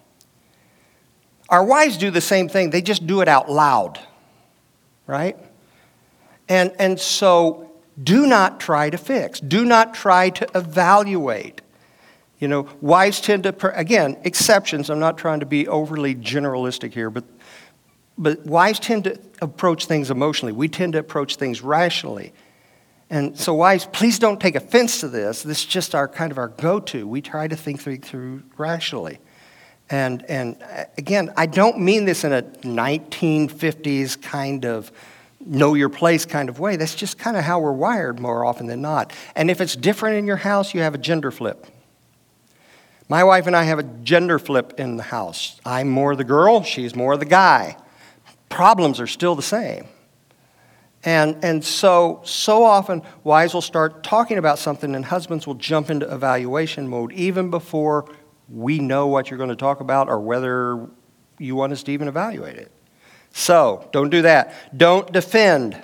[1.49, 3.99] Our wives do the same thing, they just do it out loud,
[5.07, 5.37] right?
[6.49, 11.62] And, and so, do not try to fix, do not try to evaluate.
[12.43, 17.09] You know, wives tend to, again, exceptions, I'm not trying to be overly generalistic here,
[17.09, 17.23] but,
[18.19, 20.51] but wives tend to approach things emotionally.
[20.51, 22.33] We tend to approach things rationally.
[23.11, 25.45] And so, wives, please don't take offense to this.
[25.45, 27.07] This is just our kind of our go to.
[27.07, 29.21] We try to think through, through rationally.
[29.89, 34.91] And, and uh, again, I don't mean this in a 1950s kind of
[35.47, 36.75] know your place kind of way.
[36.75, 39.13] That's just kind of how we're wired more often than not.
[39.37, 41.69] And if it's different in your house, you have a gender flip.
[43.09, 45.61] My wife and I have a gender flip in the house.
[45.65, 47.77] I'm more the girl, she's more the guy.
[48.49, 49.87] Problems are still the same.
[51.05, 55.91] And, and so, so often, wives will start talking about something, and husbands will jump
[55.91, 58.09] into evaluation mode even before
[58.49, 60.87] we know what you're going to talk about or whether
[61.39, 62.71] you want us to even evaluate it.
[63.33, 64.55] So, don't do that.
[64.77, 65.81] Don't defend.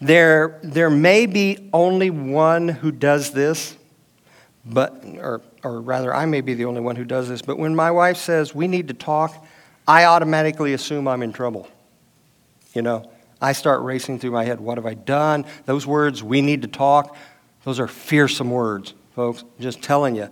[0.00, 3.76] There, there may be only one who does this,
[4.64, 7.74] but, or, or rather, I may be the only one who does this, but when
[7.74, 9.44] my wife says we need to talk,
[9.88, 11.68] I automatically assume I'm in trouble.
[12.74, 14.60] You know, I start racing through my head.
[14.60, 15.44] What have I done?
[15.64, 17.16] Those words, we need to talk,
[17.64, 19.44] those are fearsome words, folks.
[19.58, 20.28] Just telling you.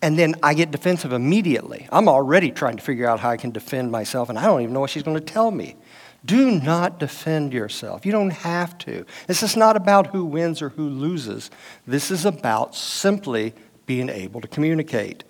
[0.00, 1.88] And then I get defensive immediately.
[1.90, 4.72] I'm already trying to figure out how I can defend myself, and I don't even
[4.72, 5.76] know what she's going to tell me.
[6.24, 8.04] Do not defend yourself.
[8.04, 9.04] You don't have to.
[9.26, 11.50] This is not about who wins or who loses.
[11.86, 13.54] This is about simply
[13.88, 15.24] being able to communicate.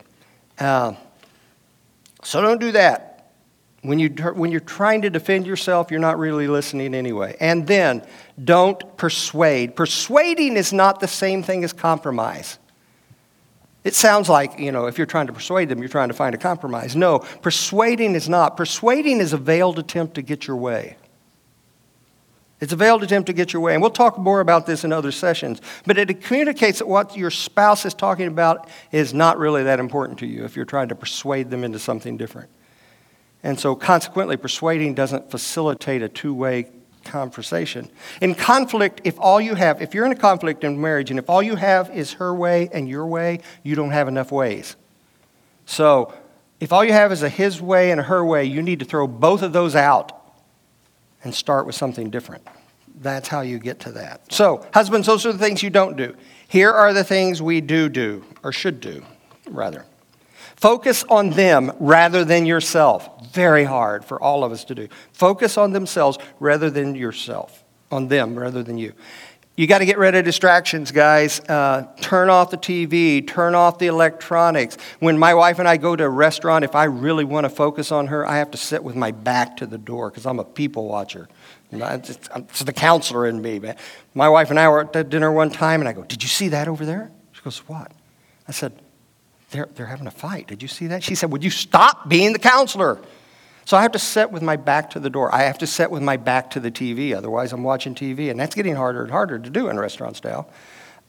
[0.58, 0.92] Uh,
[2.24, 3.30] so don't do that.
[3.82, 7.36] When, you, when you're trying to defend yourself, you're not really listening anyway.
[7.38, 8.04] And then,
[8.42, 9.76] don't persuade.
[9.76, 12.58] Persuading is not the same thing as compromise.
[13.84, 16.34] It sounds like, you know, if you're trying to persuade them, you're trying to find
[16.34, 16.96] a compromise.
[16.96, 18.56] No, persuading is not.
[18.56, 20.96] Persuading is a veiled attempt to get your way.
[22.60, 23.74] It's a veiled attempt to get your way.
[23.74, 25.60] And we'll talk more about this in other sessions.
[25.86, 30.18] But it communicates that what your spouse is talking about is not really that important
[30.20, 32.50] to you if you're trying to persuade them into something different.
[33.44, 36.66] And so, consequently, persuading doesn't facilitate a two way
[37.04, 37.88] conversation.
[38.20, 41.30] In conflict, if all you have, if you're in a conflict in marriage and if
[41.30, 44.74] all you have is her way and your way, you don't have enough ways.
[45.64, 46.12] So,
[46.58, 48.84] if all you have is a his way and a her way, you need to
[48.84, 50.17] throw both of those out
[51.28, 52.42] and start with something different.
[53.00, 54.32] That's how you get to that.
[54.32, 56.16] So, husbands, those are the things you don't do.
[56.48, 59.04] Here are the things we do do, or should do,
[59.46, 59.84] rather.
[60.56, 63.30] Focus on them rather than yourself.
[63.30, 64.88] Very hard for all of us to do.
[65.12, 67.62] Focus on themselves rather than yourself,
[67.92, 68.94] on them rather than you.
[69.58, 71.40] You got to get rid of distractions, guys.
[71.40, 74.76] Uh, turn off the TV, turn off the electronics.
[75.00, 77.90] When my wife and I go to a restaurant, if I really want to focus
[77.90, 80.44] on her, I have to sit with my back to the door because I'm a
[80.44, 81.28] people watcher.
[81.72, 83.74] It's, the counselor in me, man.
[84.14, 86.46] My wife and I were at dinner one time, and I go, Did you see
[86.50, 87.10] that over there?
[87.32, 87.90] She goes, What?
[88.46, 88.80] I said,
[89.50, 90.46] they're, they're having a fight.
[90.46, 91.02] Did you see that?
[91.02, 93.00] She said, Would you stop being the counselor?
[93.68, 95.28] So I have to sit with my back to the door.
[95.34, 97.14] I have to sit with my back to the TV.
[97.14, 98.30] Otherwise, I'm watching TV.
[98.30, 100.46] And that's getting harder and harder to do in restaurants now.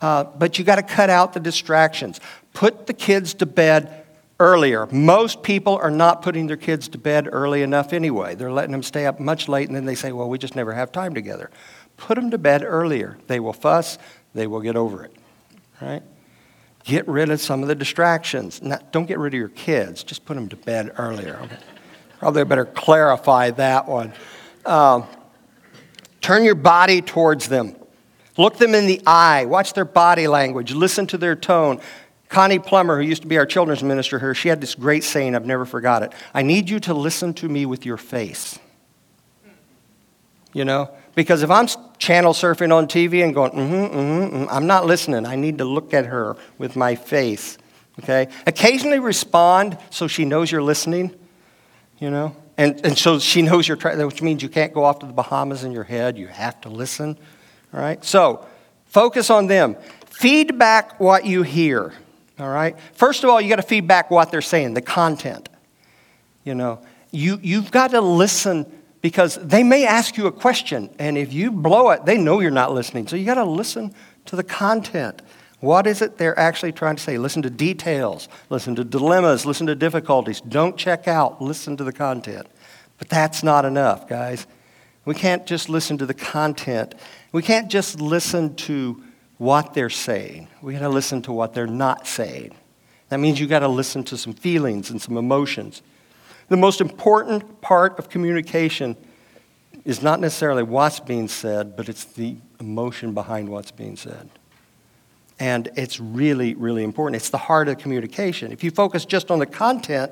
[0.01, 2.19] Uh, but you got to cut out the distractions.
[2.51, 4.05] Put the kids to bed
[4.41, 4.87] earlier.
[4.87, 8.35] Most people are not putting their kids to bed early enough anyway.
[8.35, 10.73] They're letting them stay up much late, and then they say, Well, we just never
[10.73, 11.49] have time together.
[11.95, 13.17] Put them to bed earlier.
[13.27, 13.97] They will fuss,
[14.33, 15.13] they will get over it.
[15.81, 16.03] Right?
[16.83, 18.61] Get rid of some of the distractions.
[18.61, 21.39] Not, don't get rid of your kids, just put them to bed earlier.
[22.19, 24.13] Probably better clarify that one.
[24.65, 25.05] Um,
[26.21, 27.75] turn your body towards them.
[28.37, 29.45] Look them in the eye.
[29.45, 30.73] Watch their body language.
[30.73, 31.79] Listen to their tone.
[32.27, 35.35] Connie Plummer, who used to be our children's minister here, she had this great saying,
[35.35, 36.13] I've never forgot it.
[36.33, 38.59] I need you to listen to me with your face.
[40.53, 40.91] You know?
[41.15, 45.25] Because if I'm channel surfing on TV and going, mm-hmm, mm-hmm, mm, I'm not listening.
[45.25, 47.57] I need to look at her with my face.
[48.03, 48.27] Okay?
[48.45, 51.13] Occasionally respond so she knows you're listening,
[51.99, 52.35] you know?
[52.57, 55.13] And, and so she knows you're trying, which means you can't go off to the
[55.13, 56.17] Bahamas in your head.
[56.17, 57.17] You have to listen.
[57.73, 58.03] All right?
[58.03, 58.45] So
[58.85, 59.77] focus on them.
[60.07, 61.93] Feedback what you hear.
[62.39, 62.77] All right?
[62.93, 65.47] First of all, you got to feedback what they're saying, the content.
[66.43, 66.81] You know,
[67.11, 68.65] you, you've got to listen
[69.01, 72.51] because they may ask you a question, and if you blow it, they know you're
[72.51, 73.07] not listening.
[73.07, 73.93] So you got to listen
[74.25, 75.21] to the content.
[75.59, 77.17] What is it they're actually trying to say?
[77.17, 80.41] Listen to details, listen to dilemmas, listen to difficulties.
[80.41, 82.47] Don't check out, listen to the content.
[82.97, 84.47] But that's not enough, guys.
[85.05, 86.95] We can't just listen to the content.
[87.31, 89.03] We can't just listen to
[89.37, 90.47] what they're saying.
[90.61, 92.53] We got to listen to what they're not saying.
[93.09, 95.81] That means you got to listen to some feelings and some emotions.
[96.49, 98.95] The most important part of communication
[99.85, 104.29] is not necessarily what's being said, but it's the emotion behind what's being said.
[105.39, 107.15] And it's really, really important.
[107.15, 108.51] It's the heart of communication.
[108.51, 110.11] If you focus just on the content,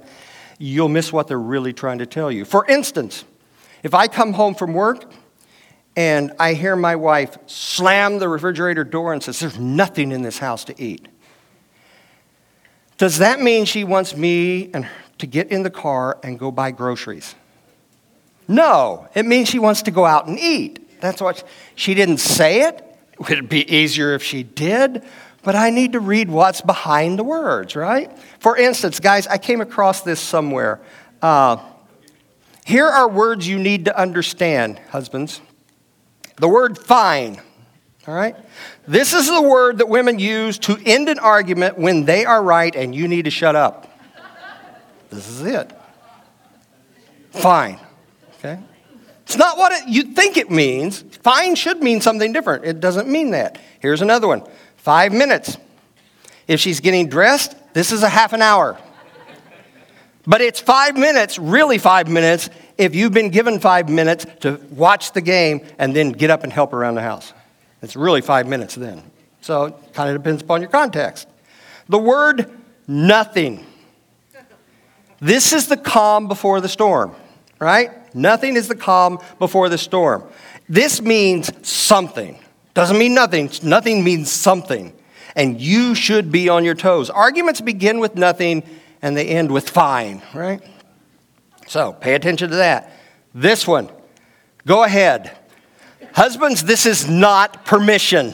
[0.58, 2.46] you'll miss what they're really trying to tell you.
[2.46, 3.26] For instance,
[3.84, 5.12] if I come home from work
[5.96, 10.38] and I hear my wife slam the refrigerator door and says, There's nothing in this
[10.38, 11.08] house to eat.
[12.98, 14.72] Does that mean she wants me
[15.18, 17.36] to get in the car and go buy groceries?
[18.48, 21.00] No, it means she wants to go out and eat.
[21.02, 21.44] That's what
[21.76, 22.84] she didn't say it.
[23.20, 25.04] Would it be easier if she did?
[25.44, 28.12] But I need to read what's behind the words, right?
[28.40, 30.82] For instance, guys, I came across this somewhere.
[31.22, 31.58] Uh,
[32.66, 35.40] here are words you need to understand, husbands.
[36.36, 37.42] The word fine,
[38.06, 38.36] all right?
[38.88, 42.76] This is the word that women use to end an argument when they are right
[42.76, 43.90] and you need to shut up.
[45.10, 45.72] This is it.
[47.32, 47.80] Fine,
[48.40, 48.60] okay?
[49.28, 51.02] It's not what it, you think it means.
[51.22, 52.64] Fine should mean something different.
[52.64, 53.60] It doesn't mean that.
[53.82, 54.44] Here's another one
[54.78, 55.58] five minutes.
[56.48, 58.78] If she's getting dressed, this is a half an hour.
[60.26, 65.12] But it's five minutes, really five minutes, if you've been given five minutes to watch
[65.12, 67.34] the game and then get up and help around the house.
[67.82, 69.04] It's really five minutes then.
[69.42, 71.28] So it kind of depends upon your context.
[71.90, 72.50] The word
[72.88, 73.66] nothing.
[75.20, 77.14] This is the calm before the storm,
[77.60, 77.92] right?
[78.18, 80.24] Nothing is the calm before the storm.
[80.68, 82.38] This means something.
[82.74, 83.50] Doesn't mean nothing.
[83.64, 84.94] Nothing means something.
[85.36, 87.10] And you should be on your toes.
[87.10, 88.64] Arguments begin with nothing
[89.02, 90.62] and they end with fine, right?
[91.68, 92.92] So pay attention to that.
[93.34, 93.90] This one,
[94.66, 95.38] go ahead.
[96.14, 98.34] Husbands, this is not permission,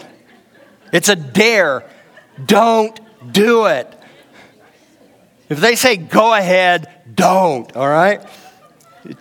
[0.92, 1.90] it's a dare.
[2.46, 3.00] Don't
[3.32, 3.94] do it.
[5.50, 8.22] If they say go ahead, don't, all right?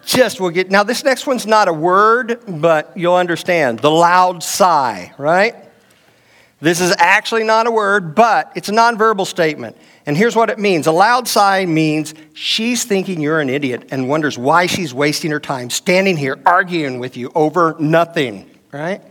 [0.04, 0.70] Just will get.
[0.70, 3.80] Now, this next one's not a word, but you'll understand.
[3.80, 5.56] The loud sigh, right?
[6.60, 9.76] This is actually not a word, but it's a nonverbal statement.
[10.06, 14.08] And here's what it means a loud sigh means she's thinking you're an idiot and
[14.08, 19.02] wonders why she's wasting her time standing here arguing with you over nothing, right?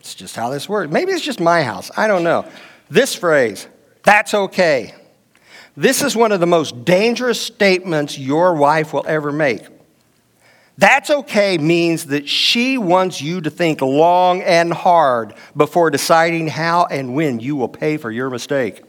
[0.00, 0.90] It's just how this works.
[0.90, 1.90] Maybe it's just my house.
[1.94, 2.46] I don't know.
[2.88, 3.66] This phrase,
[4.02, 4.94] that's okay.
[5.78, 9.64] This is one of the most dangerous statements your wife will ever make.
[10.76, 16.86] That's okay means that she wants you to think long and hard before deciding how
[16.86, 18.82] and when you will pay for your mistake.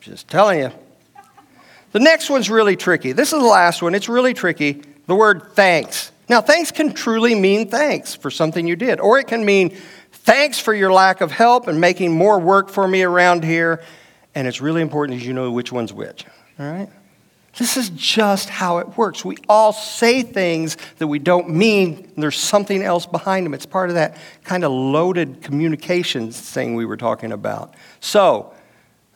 [0.00, 0.72] Just telling you.
[1.92, 3.12] The next one's really tricky.
[3.12, 3.94] This is the last one.
[3.94, 4.80] It's really tricky.
[5.04, 6.12] The word thanks.
[6.30, 9.76] Now, thanks can truly mean thanks for something you did, or it can mean
[10.12, 13.82] thanks for your lack of help and making more work for me around here.
[14.36, 16.26] And it's really important that you know which one's which.
[16.60, 16.90] All right?
[17.56, 19.24] This is just how it works.
[19.24, 23.54] We all say things that we don't mean, there's something else behind them.
[23.54, 27.74] It's part of that kind of loaded communications thing we were talking about.
[28.00, 28.52] So,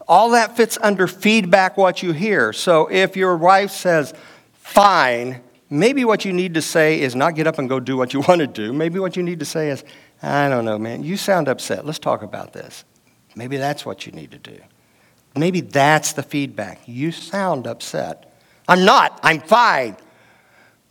[0.09, 2.55] all that fits under feedback what you hear.
[2.55, 4.15] So if your wife says,
[4.55, 8.15] fine, maybe what you need to say is not get up and go do what
[8.15, 8.73] you want to do.
[8.73, 9.85] Maybe what you need to say is,
[10.23, 11.85] I don't know, man, you sound upset.
[11.85, 12.85] Let's talk about this.
[13.37, 14.59] Maybe that's what you need to do.
[15.37, 16.81] Maybe that's the feedback.
[16.87, 18.33] You sound upset.
[18.69, 19.97] I'm not, I'm fine.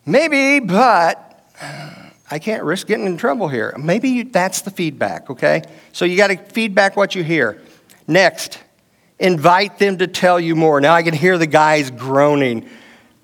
[0.05, 1.25] Maybe, but
[2.31, 3.75] I can't risk getting in trouble here.
[3.77, 5.63] Maybe you, that's the feedback, okay?
[5.91, 7.61] So you got to feedback what you hear.
[8.07, 8.59] Next,
[9.19, 10.79] invite them to tell you more.
[10.81, 12.69] Now I can hear the guys groaning.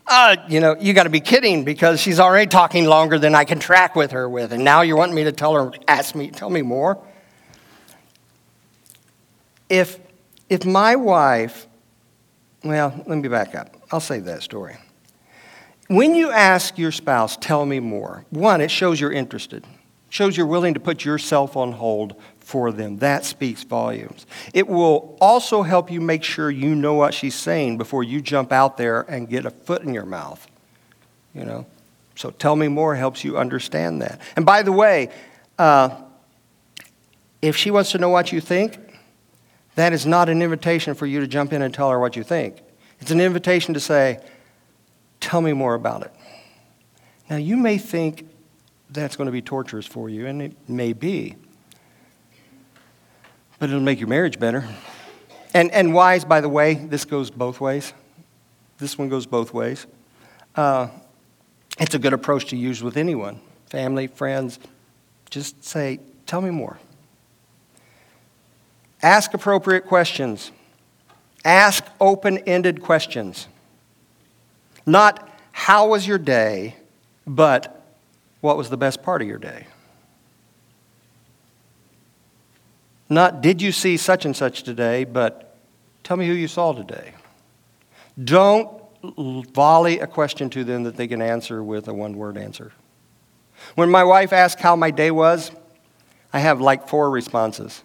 [0.07, 3.45] Uh, you know, you got to be kidding because she's already talking longer than I
[3.45, 6.30] can track with her with, and now you're wanting me to tell her, ask me,
[6.30, 7.01] tell me more.
[9.68, 9.99] If
[10.50, 11.68] if my wife,
[12.64, 13.76] well, let me back up.
[13.91, 14.78] I'll save that story.
[15.88, 19.64] When you ask your spouse, tell me more, one, it shows you're interested,
[20.10, 22.98] shows you're willing to put yourself on hold for them.
[22.98, 24.26] That speaks volumes.
[24.54, 28.52] It will also help you make sure you know what she's saying before you jump
[28.52, 30.48] out there and get a foot in your mouth.
[31.34, 31.66] You know?
[32.16, 34.22] So tell me more helps you understand that.
[34.36, 35.10] And by the way,
[35.60, 35.89] uh,
[37.41, 38.78] if she wants to know what you think,
[39.76, 42.23] that is not an invitation for you to jump in and tell her what you
[42.23, 42.61] think.
[42.99, 44.19] It's an invitation to say,
[45.19, 46.11] Tell me more about it.
[47.30, 48.28] Now, you may think
[48.89, 51.36] that's going to be torturous for you, and it may be
[53.59, 54.67] but it'll make your marriage better.
[55.53, 57.93] And, and wise, by the way, this goes both ways.
[58.78, 59.86] This one goes both ways.
[60.55, 60.89] Uh,
[61.80, 64.59] it's a good approach to use with anyone family, friends.
[65.30, 66.78] Just say, Tell me more.
[69.02, 70.52] Ask appropriate questions.
[71.43, 73.48] Ask open ended questions.
[74.86, 76.76] Not, How was your day?
[77.28, 77.84] but,
[78.41, 79.68] What was the best part of your day?
[83.10, 85.56] Not, did you see such and such today, but
[86.04, 87.14] tell me who you saw today.
[88.24, 88.70] Don't
[89.54, 92.72] volley a question to them that they can answer with a one word answer.
[93.76, 95.52] When my wife asks how my day was,
[96.34, 97.84] I have like four responses.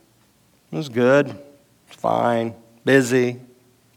[0.73, 1.37] It was good,
[1.87, 2.55] fine,
[2.85, 3.41] busy,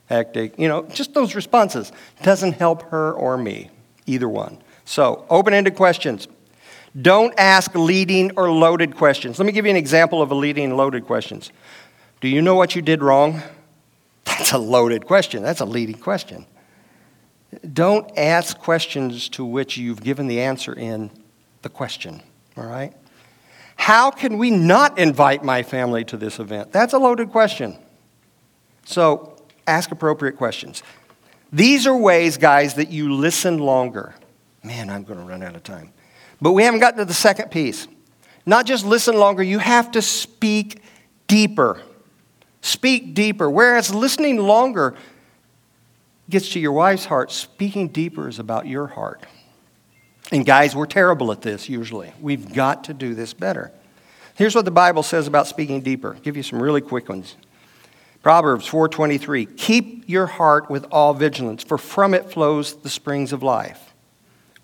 [0.08, 0.58] hectic.
[0.58, 1.92] You know, just those responses.
[2.22, 3.70] Doesn't help her or me,
[4.06, 4.58] either one.
[4.86, 6.28] So, open ended questions.
[7.00, 9.40] Don't ask leading or loaded questions.
[9.40, 11.52] Let me give you an example of a leading loaded questions.
[12.22, 13.42] Do you know what you did wrong?
[14.26, 15.44] That's a loaded question.
[15.44, 16.46] That's a leading question.
[17.72, 21.12] Don't ask questions to which you've given the answer in
[21.62, 22.22] the question,
[22.58, 22.94] all right?
[23.76, 26.72] How can we not invite my family to this event?
[26.72, 27.78] That's a loaded question.
[28.86, 29.36] So
[29.68, 30.84] ask appropriate questions.
[31.52, 34.16] These are ways, guys, that you listen longer.
[34.64, 35.92] Man, I'm going to run out of time.
[36.42, 37.88] But we haven't gotten to the second piece.
[38.46, 40.82] Not just listen longer, you have to speak
[41.28, 41.82] deeper.
[42.62, 43.50] Speak deeper.
[43.50, 44.96] Whereas listening longer
[46.30, 49.24] gets to your wife's heart, speaking deeper is about your heart.
[50.34, 52.12] And guys, we're terrible at this usually.
[52.20, 53.72] We've got to do this better.
[54.34, 56.16] Here's what the Bible says about speaking deeper.
[56.16, 57.36] I'll give you some really quick ones.
[58.24, 63.44] Proverbs 4:23 Keep your heart with all vigilance for from it flows the springs of
[63.44, 63.94] life.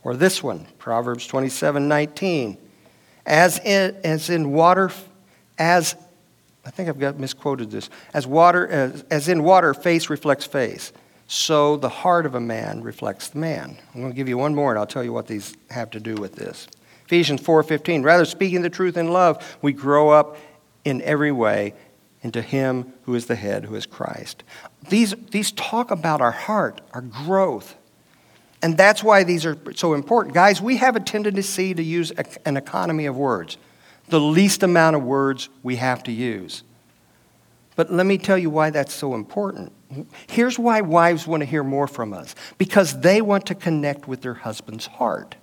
[0.04, 2.58] Or this one, Proverbs 27:19
[3.28, 4.90] As in, as in water
[5.60, 5.96] as
[6.66, 7.92] I think I've got misquoted this.
[8.12, 10.92] As water as, as in water face reflects face
[11.32, 13.78] so the heart of a man reflects the man.
[13.94, 16.00] I'm going to give you one more and I'll tell you what these have to
[16.00, 16.68] do with this.
[17.06, 20.38] Ephesians 4:15 Rather speaking the truth in love, we grow up
[20.84, 21.76] in every way
[22.24, 24.44] into him who is the head, who is Christ.
[24.90, 27.76] These, these talk about our heart, our growth.
[28.64, 30.34] And that's why these are so important.
[30.34, 32.12] Guys, we have a tendency to use
[32.44, 33.58] an economy of words,
[34.08, 36.64] the least amount of words we have to use.
[37.80, 39.72] But let me tell you why that's so important.
[40.28, 44.20] Here's why wives want to hear more from us because they want to connect with
[44.20, 45.36] their husband's heart.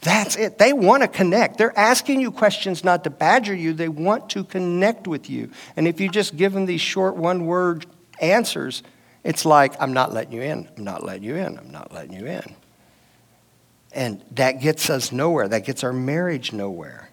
[0.00, 0.58] That's it.
[0.58, 1.58] They want to connect.
[1.58, 5.52] They're asking you questions not to badger you, they want to connect with you.
[5.76, 7.86] And if you just give them these short one word
[8.20, 8.82] answers,
[9.22, 12.14] it's like, I'm not letting you in, I'm not letting you in, I'm not letting
[12.14, 12.56] you in.
[13.92, 15.46] And that gets us nowhere.
[15.46, 17.05] That gets our marriage nowhere.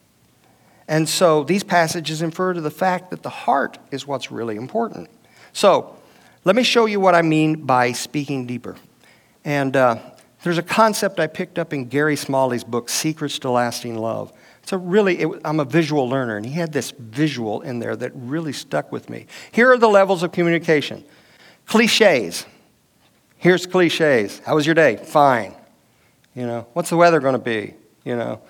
[0.87, 5.09] And so these passages infer to the fact that the heart is what's really important.
[5.53, 5.97] So,
[6.45, 8.75] let me show you what I mean by speaking deeper.
[9.45, 9.97] And uh,
[10.43, 14.33] there's a concept I picked up in Gary Smalley's book, Secrets to Lasting Love.
[14.61, 17.95] It's a really, it, I'm a visual learner, and he had this visual in there
[17.95, 19.27] that really stuck with me.
[19.51, 21.05] Here are the levels of communication
[21.65, 22.45] cliches.
[23.37, 24.39] Here's cliches.
[24.45, 24.97] How was your day?
[24.97, 25.55] Fine.
[26.35, 27.73] You know, what's the weather going to be?
[28.03, 28.41] You know,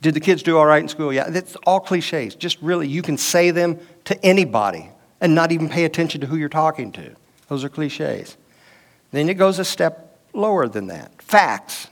[0.00, 1.12] did the kids do all right in school?
[1.12, 2.34] Yeah, that's all cliches.
[2.34, 4.90] Just really, you can say them to anybody
[5.20, 7.14] and not even pay attention to who you're talking to.
[7.48, 8.36] Those are cliches.
[9.12, 11.20] Then it goes a step lower than that.
[11.20, 11.88] Facts.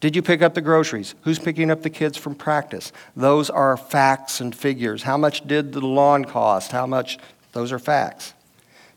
[0.00, 1.16] Did you pick up the groceries?
[1.22, 2.92] Who's picking up the kids from practice?
[3.16, 5.02] Those are facts and figures.
[5.02, 6.70] How much did the lawn cost?
[6.70, 7.18] How much?
[7.52, 8.34] Those are facts.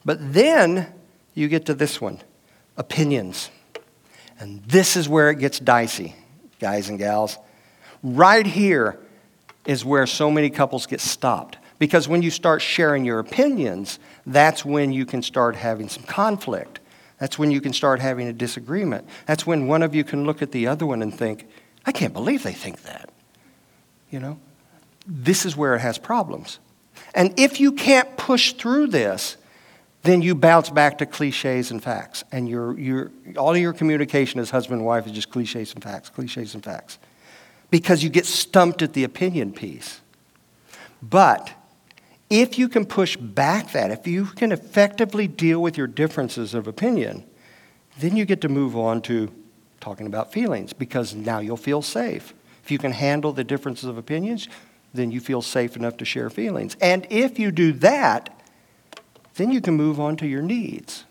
[0.05, 0.93] But then
[1.34, 2.22] you get to this one
[2.78, 3.49] opinions.
[4.39, 6.15] And this is where it gets dicey,
[6.59, 7.38] guys and gals.
[8.04, 8.99] Right here
[9.66, 11.58] is where so many couples get stopped.
[11.80, 16.80] Because when you start sharing your opinions, that's when you can start having some conflict.
[17.20, 19.08] That's when you can start having a disagreement.
[19.26, 21.47] That's when one of you can look at the other one and think,
[21.86, 23.10] I can't believe they think that.
[24.10, 24.39] You know?
[25.08, 26.60] This is where it has problems.
[27.16, 29.38] And if you can't push through this,
[30.04, 32.24] then you bounce back to cliches and facts.
[32.32, 36.56] And your, all your communication as husband and wife is just cliches and facts, cliches
[36.56, 36.99] and facts
[37.72, 40.01] because you get stumped at the opinion piece.
[41.01, 41.51] But
[42.30, 46.67] if you can push back that, if you can effectively deal with your differences of
[46.67, 47.26] opinion,
[47.99, 49.32] then you get to move on to
[49.80, 52.34] talking about feelings because now you'll feel safe.
[52.63, 54.47] If you can handle the differences of opinions,
[54.93, 56.78] then you feel safe enough to share feelings.
[56.82, 58.38] And if you do that,
[59.36, 61.05] then you can move on to your needs.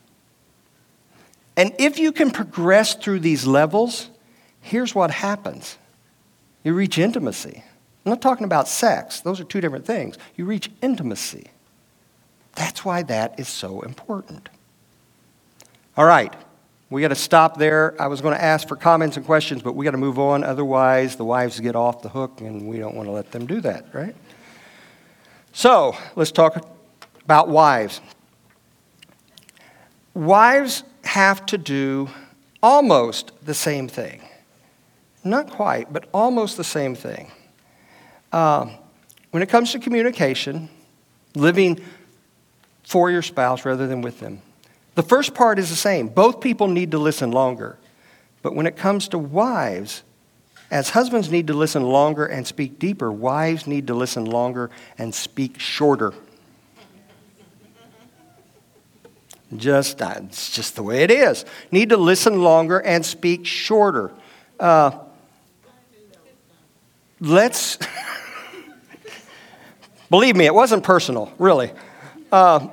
[1.56, 4.08] And if you can progress through these levels,
[4.60, 5.76] here's what happens
[6.62, 7.64] you reach intimacy.
[8.04, 10.16] I'm not talking about sex, those are two different things.
[10.36, 11.46] You reach intimacy.
[12.54, 14.48] That's why that is so important.
[15.96, 16.34] All right,
[16.88, 17.94] we got to stop there.
[18.00, 20.42] I was going to ask for comments and questions, but we got to move on.
[20.42, 23.60] Otherwise, the wives get off the hook, and we don't want to let them do
[23.60, 24.16] that, right?
[25.52, 26.66] So, let's talk
[27.24, 28.00] about wives.
[30.14, 32.08] Wives have to do
[32.62, 34.20] almost the same thing.
[35.22, 37.30] Not quite, but almost the same thing.
[38.32, 38.72] Um,
[39.30, 40.68] when it comes to communication,
[41.34, 41.80] living
[42.84, 44.40] for your spouse rather than with them,
[44.94, 46.08] the first part is the same.
[46.08, 47.78] Both people need to listen longer.
[48.42, 50.02] But when it comes to wives,
[50.70, 55.14] as husbands need to listen longer and speak deeper, wives need to listen longer and
[55.14, 56.14] speak shorter.
[59.56, 61.44] Just, uh, it's just the way it is.
[61.72, 64.12] Need to listen longer and speak shorter.
[64.60, 64.92] Uh,
[67.20, 67.78] let's,
[70.08, 71.70] believe me, it wasn't personal, really.
[72.32, 72.68] Uh,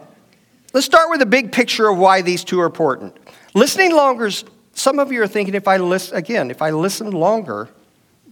[0.73, 3.15] let's start with a big picture of why these two are important.
[3.53, 4.29] Listening longer,
[4.73, 7.69] some of you are thinking if I listen, again, if I listen longer,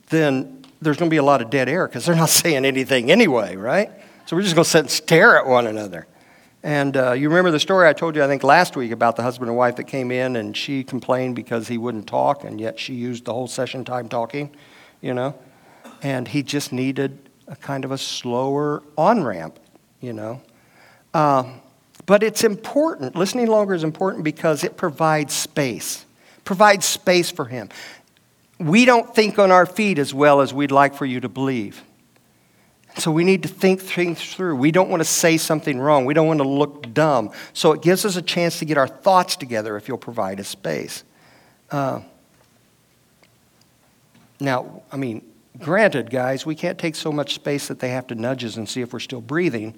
[0.09, 3.11] then there's going to be a lot of dead air because they're not saying anything
[3.11, 3.91] anyway, right?
[4.26, 6.07] So we're just going to sit and stare at one another.
[6.63, 9.22] And uh, you remember the story I told you, I think, last week about the
[9.22, 12.80] husband and wife that came in and she complained because he wouldn't talk, and yet
[12.80, 14.49] she used the whole session time talking,
[14.99, 15.36] you know?
[16.06, 19.58] And he just needed a kind of a slower on ramp,
[20.01, 20.39] you know?
[21.16, 21.60] Um,
[22.06, 23.16] but it's important.
[23.16, 26.06] Listening longer is important because it provides space,
[26.43, 27.70] provides space for him.
[28.60, 31.84] We don't think on our feet as well as we'd like for you to believe.
[32.99, 34.58] So we need to think things through.
[34.58, 36.06] We don't want to say something wrong.
[36.06, 37.32] We don't want to look dumb.
[37.53, 40.43] So it gives us a chance to get our thoughts together if you'll provide a
[40.43, 41.03] space.
[41.72, 42.01] Uh,
[44.39, 45.24] now, I mean,
[45.60, 48.68] granted, guys, we can't take so much space that they have to nudge us and
[48.68, 49.76] see if we're still breathing,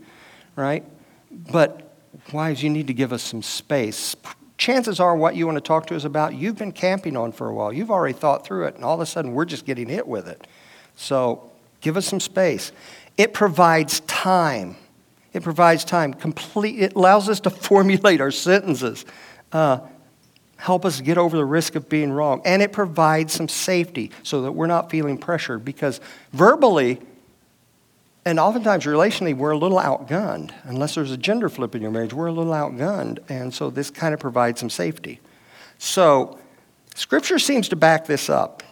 [0.55, 0.83] right?
[1.31, 1.93] But
[2.33, 4.15] wives, you need to give us some space.
[4.57, 7.47] Chances are, what you want to talk to us about, you've been camping on for
[7.47, 7.71] a while.
[7.71, 10.27] You've already thought through it, and all of a sudden, we're just getting hit with
[10.27, 10.47] it.
[10.95, 11.51] So
[11.81, 12.71] give us some space.
[13.17, 14.75] It provides time.
[15.33, 16.13] It provides time.
[16.13, 19.05] Complete, it allows us to formulate our sentences,
[19.51, 19.79] uh,
[20.57, 22.41] help us get over the risk of being wrong.
[22.43, 25.99] And it provides some safety so that we're not feeling pressured because
[26.33, 26.99] verbally,
[28.25, 30.51] and oftentimes relationally, we're a little outgunned.
[30.63, 33.19] Unless there's a gender flip in your marriage, we're a little outgunned.
[33.29, 35.19] And so this kind of provides some safety.
[35.77, 36.39] So,
[36.95, 38.63] Scripture seems to back this up.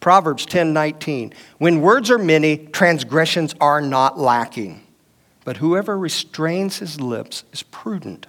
[0.00, 1.32] Proverbs 10:19.
[1.56, 4.82] When words are many, transgressions are not lacking.
[5.46, 8.26] But whoever restrains his lips is prudent.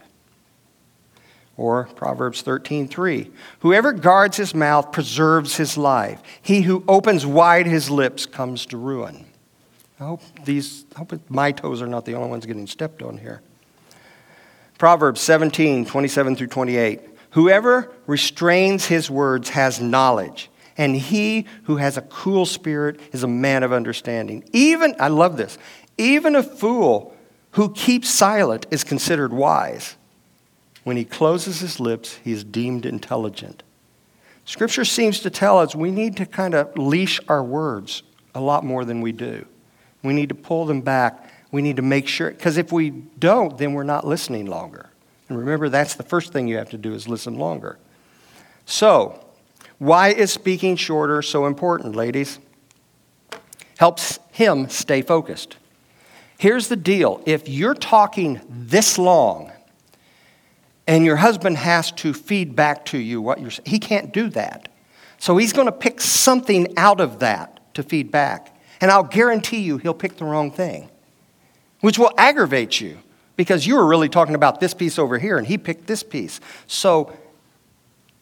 [1.57, 3.31] Or Proverbs 13:3.
[3.59, 6.21] Whoever guards his mouth preserves his life.
[6.41, 9.25] He who opens wide his lips comes to ruin.
[9.99, 13.17] I hope these I hope my toes are not the only ones getting stepped on
[13.17, 13.41] here.
[14.77, 16.99] Proverbs 17, 27 through 28.
[17.31, 23.27] Whoever restrains his words has knowledge and he who has a cool spirit is a
[23.27, 24.43] man of understanding.
[24.51, 25.57] Even, I love this,
[25.97, 27.15] even a fool
[27.51, 29.94] who keeps silent is considered wise.
[30.85, 33.63] When he closes his lips, he is deemed intelligent.
[34.45, 38.03] Scripture seems to tell us we need to kind of leash our words
[38.35, 39.47] a lot more than we do.
[40.03, 41.31] We need to pull them back.
[41.51, 44.91] We need to make sure, because if we don't, then we're not listening longer.
[45.27, 47.79] And remember, that's the first thing you have to do is listen longer.
[48.67, 49.25] So,
[49.79, 52.37] why is speaking shorter so important, ladies?
[53.79, 55.57] Helps him stay focused.
[56.37, 59.51] Here's the deal if you're talking this long
[60.87, 64.29] and your husband has to feed back to you what you're saying, he can't do
[64.29, 64.69] that.
[65.17, 68.55] So he's going to pick something out of that to feed back.
[68.81, 70.89] And I'll guarantee you he'll pick the wrong thing,
[71.81, 72.99] which will aggravate you
[73.35, 76.39] because you were really talking about this piece over here and he picked this piece.
[76.67, 77.13] So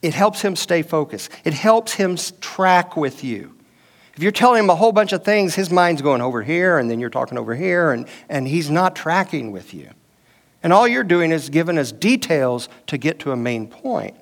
[0.02, 1.30] it helps him stay focused.
[1.44, 3.54] It helps him track with you.
[4.14, 6.88] If you're telling him a whole bunch of things, his mind's going over here, and
[6.88, 9.90] then you're talking over here, and, and he's not tracking with you.
[10.64, 14.16] And all you're doing is giving us details to get to a main point.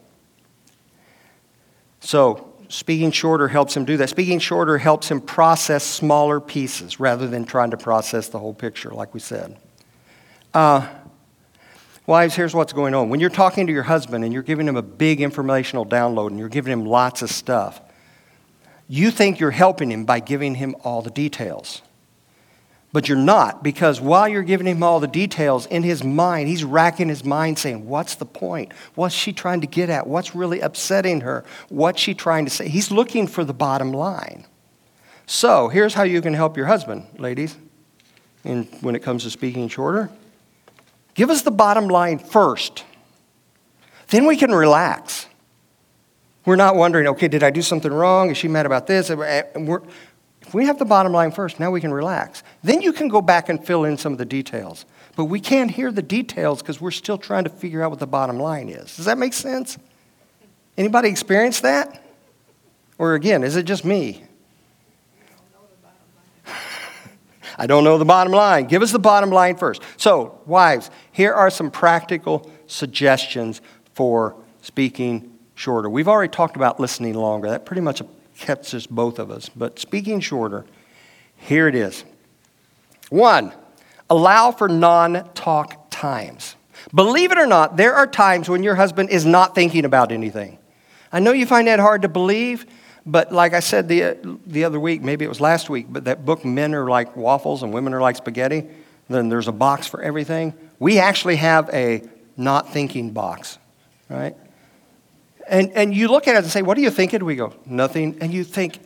[2.00, 4.08] So, speaking shorter helps him do that.
[4.08, 8.90] Speaking shorter helps him process smaller pieces rather than trying to process the whole picture,
[8.90, 9.56] like we said.
[10.52, 10.88] Uh,
[12.04, 13.08] Wives, here's what's going on.
[13.08, 16.38] When you're talking to your husband and you're giving him a big informational download and
[16.40, 17.80] you're giving him lots of stuff,
[18.88, 21.82] you think you're helping him by giving him all the details.
[22.92, 26.62] But you're not, because while you're giving him all the details, in his mind, he's
[26.62, 28.72] racking his mind saying, What's the point?
[28.94, 30.06] What's she trying to get at?
[30.06, 31.44] What's really upsetting her?
[31.70, 32.68] What's she trying to say?
[32.68, 34.44] He's looking for the bottom line.
[35.26, 37.56] So here's how you can help your husband, ladies,
[38.44, 40.10] in, when it comes to speaking shorter.
[41.14, 42.84] Give us the bottom line first.
[44.08, 45.26] Then we can relax.
[46.44, 48.30] We're not wondering, okay, did I do something wrong?
[48.30, 49.08] Is she mad about this?
[49.08, 49.44] Uh,
[50.54, 52.42] we have the bottom line first, now we can relax.
[52.62, 54.84] Then you can go back and fill in some of the details.
[55.14, 58.06] But we can't hear the details because we're still trying to figure out what the
[58.06, 58.96] bottom line is.
[58.96, 59.78] Does that make sense?
[60.76, 62.02] Anybody experience that?
[62.98, 64.24] Or again, is it just me?
[67.58, 68.66] I don't know the bottom line.
[68.66, 69.82] Give us the bottom line first.
[69.96, 73.60] So, wives, here are some practical suggestions
[73.94, 75.90] for speaking shorter.
[75.90, 77.50] We've already talked about listening longer.
[77.50, 78.00] That pretty much
[78.38, 79.48] catches both of us.
[79.48, 80.64] But speaking shorter,
[81.36, 82.04] here it is.
[83.10, 83.52] One,
[84.08, 86.56] allow for non talk times.
[86.94, 90.58] Believe it or not, there are times when your husband is not thinking about anything.
[91.12, 92.66] I know you find that hard to believe,
[93.04, 96.24] but like I said the, the other week, maybe it was last week, but that
[96.24, 98.66] book, Men Are Like Waffles and Women Are Like Spaghetti,
[99.08, 100.54] then there's a box for everything.
[100.78, 102.02] We actually have a
[102.36, 103.58] not thinking box,
[104.08, 104.36] right?
[105.52, 107.24] And, and you look at it and say, What are you thinking?
[107.24, 108.16] We go, Nothing.
[108.22, 108.80] And you think,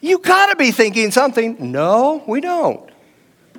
[0.00, 1.70] You got to be thinking something.
[1.70, 2.90] No, we don't.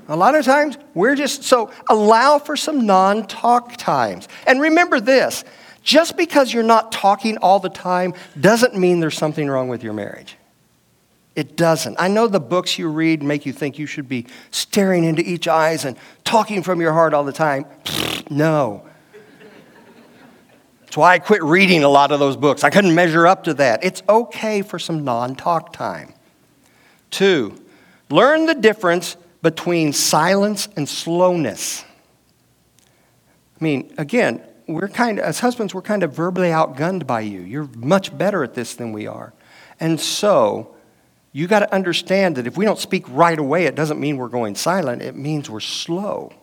[0.10, 4.28] A lot of times, we're just, so allow for some non talk times.
[4.48, 5.44] And remember this
[5.84, 9.94] just because you're not talking all the time doesn't mean there's something wrong with your
[9.94, 10.36] marriage.
[11.36, 11.98] It doesn't.
[12.00, 15.48] I know the books you read make you think you should be staring into each
[15.48, 17.68] eyes and talking from your heart all the time.
[18.32, 18.87] No.
[20.98, 22.64] That's why I quit reading a lot of those books.
[22.64, 23.84] I couldn't measure up to that.
[23.84, 26.16] It's okay for some non talk time.
[27.12, 27.64] Two,
[28.10, 31.86] learn the difference between silence and slowness.
[33.62, 37.42] I mean, again, we're kind of, as husbands, we're kind of verbally outgunned by you.
[37.42, 39.34] You're much better at this than we are.
[39.80, 40.76] And so,
[41.32, 44.30] you got to understand that if we don't speak right away, it doesn't mean we're
[44.30, 46.34] going silent, it means we're slow.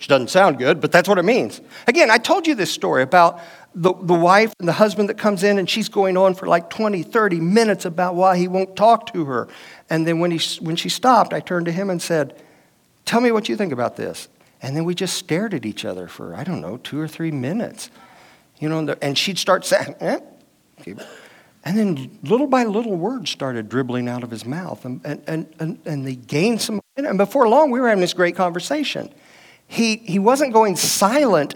[0.00, 1.60] Which doesn't sound good, but that's what it means.
[1.86, 3.38] Again, I told you this story about
[3.74, 6.70] the, the wife and the husband that comes in and she's going on for like
[6.70, 9.46] 20, 30 minutes about why he won't talk to her.
[9.90, 12.42] And then when, he, when she stopped, I turned to him and said,
[13.04, 14.28] Tell me what you think about this.
[14.62, 17.30] And then we just stared at each other for, I don't know, two or three
[17.30, 17.90] minutes.
[18.58, 20.20] You know, and she'd start saying, eh?
[21.62, 24.82] And then little by little words started dribbling out of his mouth.
[24.86, 28.34] And, and, and, and they gained some, and before long, we were having this great
[28.34, 29.12] conversation.
[29.70, 31.54] He, he wasn't going silent,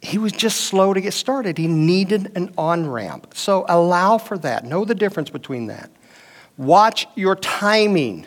[0.00, 1.56] he was just slow to get started.
[1.56, 3.32] He needed an on ramp.
[3.34, 4.64] So allow for that.
[4.64, 5.88] Know the difference between that.
[6.56, 8.26] Watch your timing.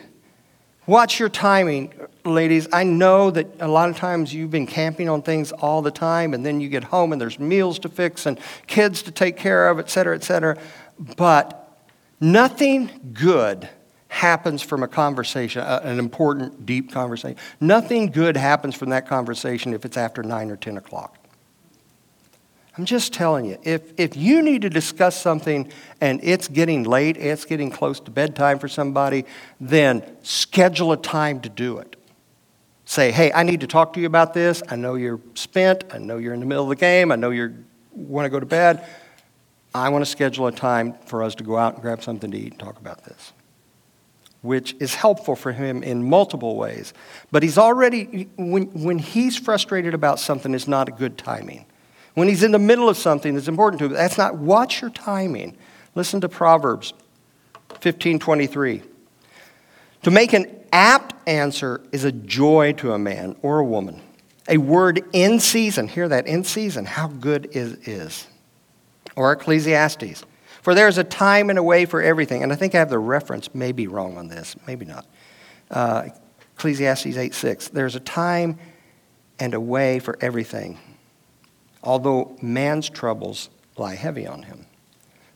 [0.86, 1.92] Watch your timing,
[2.24, 2.68] ladies.
[2.72, 6.32] I know that a lot of times you've been camping on things all the time,
[6.32, 9.68] and then you get home and there's meals to fix and kids to take care
[9.68, 10.56] of, et cetera, et cetera.
[11.18, 11.78] But
[12.18, 13.68] nothing good
[14.08, 17.38] happens from a conversation, an important, deep conversation.
[17.60, 21.16] Nothing good happens from that conversation if it's after 9 or 10 o'clock.
[22.76, 27.16] I'm just telling you, if, if you need to discuss something and it's getting late,
[27.16, 29.24] it's getting close to bedtime for somebody,
[29.60, 31.96] then schedule a time to do it.
[32.84, 34.62] Say, hey, I need to talk to you about this.
[34.68, 35.84] I know you're spent.
[35.92, 37.10] I know you're in the middle of the game.
[37.10, 38.88] I know you want to go to bed.
[39.74, 42.38] I want to schedule a time for us to go out and grab something to
[42.38, 43.32] eat and talk about this
[44.42, 46.94] which is helpful for him in multiple ways.
[47.30, 51.66] But he's already, when, when he's frustrated about something, it's not a good timing.
[52.14, 54.90] When he's in the middle of something that's important to him, that's not, watch your
[54.90, 55.56] timing.
[55.94, 56.92] Listen to Proverbs
[57.80, 58.82] 15:23.
[60.02, 64.00] To make an apt answer is a joy to a man or a woman.
[64.48, 68.26] A word in season, hear that, in season, how good is is.
[69.16, 70.24] Or Ecclesiastes.
[70.68, 72.42] For there is a time and a way for everything.
[72.42, 75.06] And I think I have the reference, maybe wrong on this, maybe not.
[75.70, 76.10] Uh,
[76.56, 77.68] Ecclesiastes 8 6.
[77.68, 78.58] There's a time
[79.38, 80.78] and a way for everything,
[81.82, 83.48] although man's troubles
[83.78, 84.66] lie heavy on him.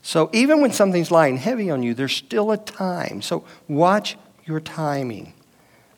[0.02, 3.22] So even when something's lying heavy on you, there's still a time.
[3.22, 5.32] So watch your timing.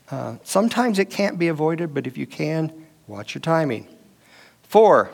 [0.09, 2.71] Uh, sometimes it can't be avoided, but if you can,
[3.05, 3.85] watch your timing.
[4.63, 5.11] Four,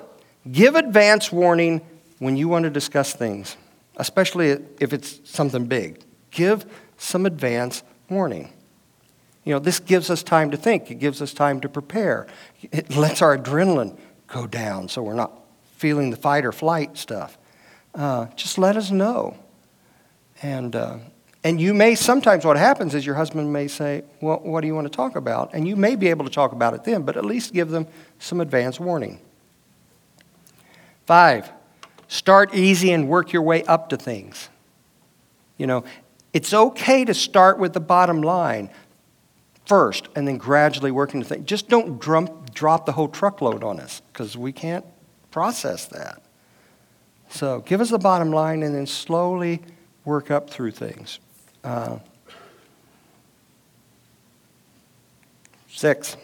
[0.51, 1.81] give advance warning
[2.19, 3.57] when you want to discuss things
[3.97, 6.03] especially if it's something big.
[6.31, 6.65] Give
[6.97, 8.53] some advance warning.
[9.43, 12.27] You know, this gives us time to think, it gives us time to prepare.
[12.71, 15.31] It lets our adrenaline go down so we're not
[15.77, 17.37] feeling the fight or flight stuff.
[17.93, 19.35] Uh, just let us know.
[20.41, 20.97] And, uh,
[21.43, 24.75] and you may, sometimes what happens is your husband may say, Well, what do you
[24.75, 25.53] want to talk about?
[25.53, 27.87] And you may be able to talk about it then, but at least give them
[28.19, 29.19] some advance warning.
[31.05, 31.51] Five,
[32.11, 34.49] Start easy and work your way up to things.
[35.55, 35.85] You know,
[36.33, 38.69] it's okay to start with the bottom line
[39.65, 41.45] first and then gradually work into things.
[41.45, 44.83] Just don't drop, drop the whole truckload on us because we can't
[45.31, 46.21] process that.
[47.29, 49.61] So give us the bottom line and then slowly
[50.03, 51.17] work up through things.
[51.63, 51.99] Uh,
[55.69, 56.17] six,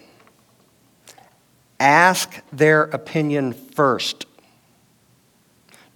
[1.79, 4.25] ask their opinion first.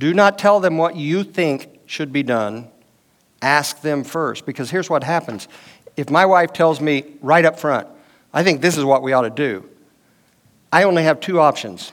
[0.01, 2.67] Do not tell them what you think should be done.
[3.39, 4.47] Ask them first.
[4.47, 5.47] Because here's what happens
[5.95, 7.87] if my wife tells me right up front,
[8.33, 9.69] I think this is what we ought to do,
[10.73, 11.91] I only have two options.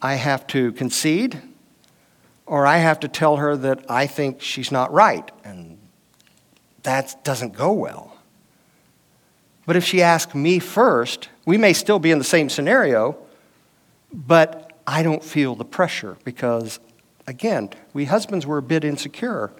[0.00, 1.42] I have to concede,
[2.46, 5.28] or I have to tell her that I think she's not right.
[5.42, 5.78] And
[6.84, 8.16] that doesn't go well.
[9.66, 13.18] But if she asks me first, we may still be in the same scenario,
[14.12, 16.78] but I don't feel the pressure because,
[17.30, 19.52] again, we husbands were a bit insecure,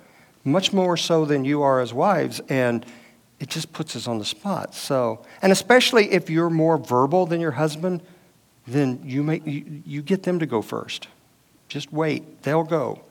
[0.44, 2.84] much more so than you are as wives, and
[3.38, 4.74] it just puts us on the spot.
[4.74, 8.02] So, and especially if you're more verbal than your husband,
[8.66, 11.06] then you, may, you, you get them to go first.
[11.68, 13.02] Just wait, they'll go.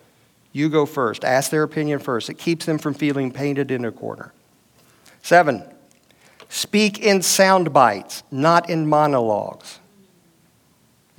[0.51, 1.23] You go first.
[1.23, 2.29] Ask their opinion first.
[2.29, 4.33] It keeps them from feeling painted in a corner.
[5.21, 5.63] Seven,
[6.49, 9.78] speak in sound bites, not in monologues.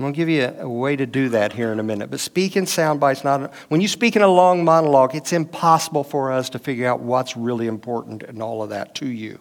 [0.01, 2.11] I'm going to give you a, a, way to do that here in a minute.
[2.11, 6.05] But speak in sound bites, not when you speak in a long monologue, it's impossible
[6.05, 9.39] for us to figure out what's really important and all of that to you.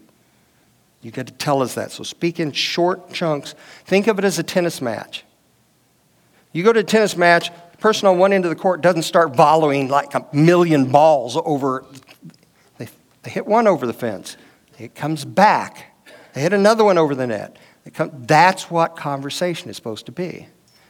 [1.02, 1.94] You got to tell us that.
[1.94, 3.56] So speak in short chunks.
[3.86, 5.24] Think of it as a tennis match.
[6.52, 9.04] You go to a tennis match, the person on one end of the court doesn't
[9.04, 11.86] start volleying like a million balls over.
[12.78, 12.90] They,
[13.24, 14.36] they hit one over the fence,
[14.78, 15.86] it comes back.
[16.34, 17.56] They hit another one over the net.
[17.98, 20.48] That's what conversation is supposed to be.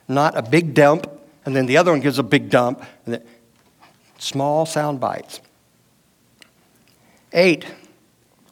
[0.07, 1.07] Not a big dump,
[1.45, 2.83] and then the other one gives a big dump.
[3.05, 3.23] And then,
[4.17, 5.41] small sound bites.
[7.31, 7.65] Eight,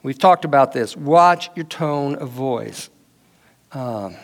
[0.03, 0.95] we've talked about this.
[0.95, 2.89] Watch your tone of voice.
[3.71, 4.15] Um,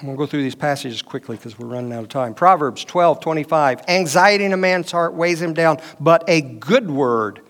[0.00, 2.34] I'm going to go through these passages quickly because we're running out of time.
[2.34, 3.82] Proverbs 12, 25.
[3.88, 7.40] Anxiety in a man's heart weighs him down, but a good word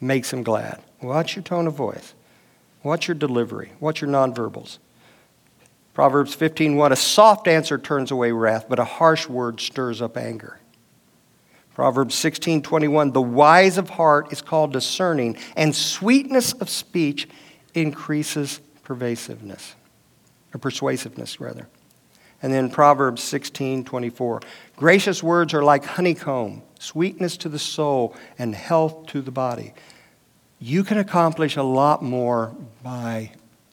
[0.00, 0.80] makes him glad.
[1.02, 2.14] Watch your tone of voice.
[2.86, 3.72] Watch your delivery.
[3.80, 4.78] Watch your nonverbals.
[5.92, 10.60] Proverbs 15:1 A soft answer turns away wrath, but a harsh word stirs up anger.
[11.74, 17.28] Proverbs 16:21 The wise of heart is called discerning, and sweetness of speech
[17.74, 19.74] increases pervasiveness
[20.54, 21.66] or persuasiveness rather.
[22.40, 24.42] And then Proverbs 16:24
[24.76, 29.74] Gracious words are like honeycomb, sweetness to the soul and health to the body
[30.58, 33.32] you can accomplish a lot more by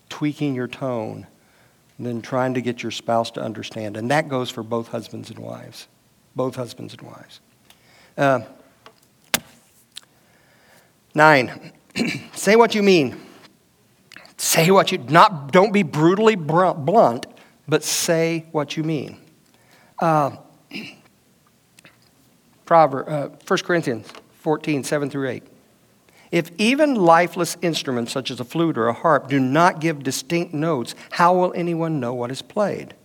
[0.09, 1.27] tweaking your tone
[1.99, 3.95] than trying to get your spouse to understand.
[3.97, 5.88] And that goes for both husbands and wives.
[6.36, 7.39] Both husbands and wives.
[8.17, 8.41] Uh,
[11.13, 11.71] nine,
[12.34, 13.19] say what you mean.
[14.38, 17.27] Say what you, not, don't be brutally blunt,
[17.67, 19.17] but say what you mean.
[19.99, 20.36] Uh,
[22.65, 25.43] Proverb, uh, 1 Corinthians 14, 7 through 8.
[26.34, 30.51] If even lifeless instruments such as a flute or a harp do not give distinct
[30.51, 32.95] notes, how will anyone know what is played?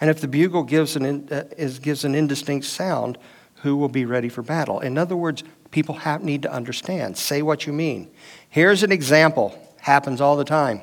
[0.00, 3.16] And if the bugle gives an, in, uh, is, gives an indistinct sound,
[3.62, 4.80] who will be ready for battle?
[4.80, 7.16] In other words, people have, need to understand.
[7.16, 8.10] Say what you mean.
[8.48, 10.80] Here's an example, happens all the time.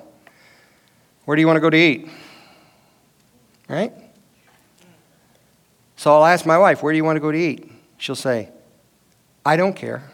[1.26, 2.08] Where do you want to go to eat?
[3.68, 3.92] Right?
[5.98, 7.70] So I'll ask my wife, Where do you want to go to eat?
[7.98, 8.48] She'll say,
[9.46, 10.10] I don't care.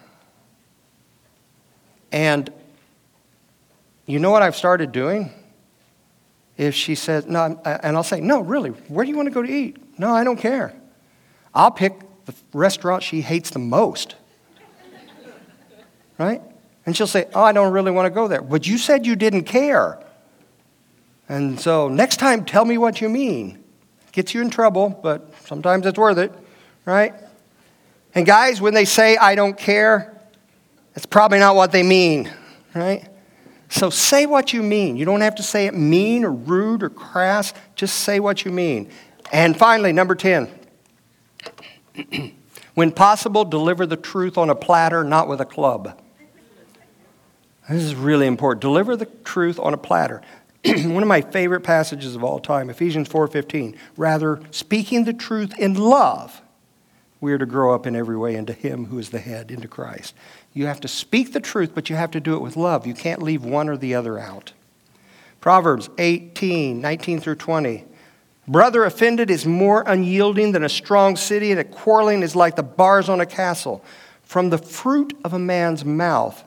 [2.17, 2.49] And
[4.07, 5.29] you know what I've started doing?
[6.57, 9.43] If she says, no, and I'll say, no, really, where do you want to go
[9.43, 9.99] to eat?
[9.99, 10.73] No, I don't care.
[11.53, 11.93] I'll pick
[12.25, 14.15] the restaurant she hates the most.
[16.17, 16.41] Right?
[16.87, 18.41] And she'll say, oh, I don't really want to go there.
[18.41, 20.03] But you said you didn't care.
[21.29, 23.63] And so next time, tell me what you mean.
[24.11, 26.33] Gets you in trouble, but sometimes it's worth it,
[26.83, 27.13] right?
[28.15, 30.16] And guys, when they say, I don't care,
[30.97, 32.27] it's probably not what they mean,
[32.73, 33.07] right?
[33.69, 34.97] So say what you mean.
[34.97, 37.53] You don't have to say it mean or rude or crass.
[37.75, 38.89] Just say what you mean.
[39.31, 40.49] And finally, number 10.
[42.73, 46.01] when possible, deliver the truth on a platter, not with a club.
[47.69, 48.61] This is really important.
[48.61, 50.23] Deliver the truth on a platter.
[50.65, 53.77] One of my favorite passages of all time, Ephesians 4:15.
[53.97, 56.41] Rather, speaking the truth in love,
[57.19, 59.67] we are to grow up in every way into him who is the head, into
[59.67, 60.13] Christ.
[60.57, 62.87] You have to speak the truth, but you have to do it with love.
[62.87, 64.53] You can't leave one or the other out.
[65.39, 67.85] Proverbs 18, 19 through 20.
[68.47, 72.63] Brother offended is more unyielding than a strong city, and a quarreling is like the
[72.63, 73.85] bars on a castle.
[74.23, 76.43] From the fruit of a man's mouth,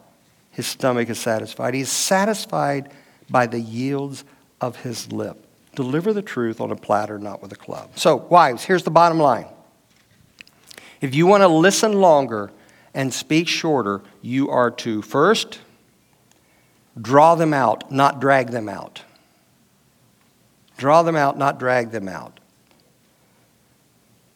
[0.50, 1.74] his stomach is satisfied.
[1.74, 2.90] He is satisfied
[3.30, 4.24] by the yields
[4.60, 5.46] of his lip.
[5.76, 7.90] Deliver the truth on a platter, not with a club.
[7.94, 9.46] So, wives, here's the bottom line.
[11.00, 12.50] If you want to listen longer,
[12.94, 15.60] and speak shorter, you are to first
[17.00, 19.02] draw them out, not drag them out.
[20.76, 22.40] Draw them out, not drag them out.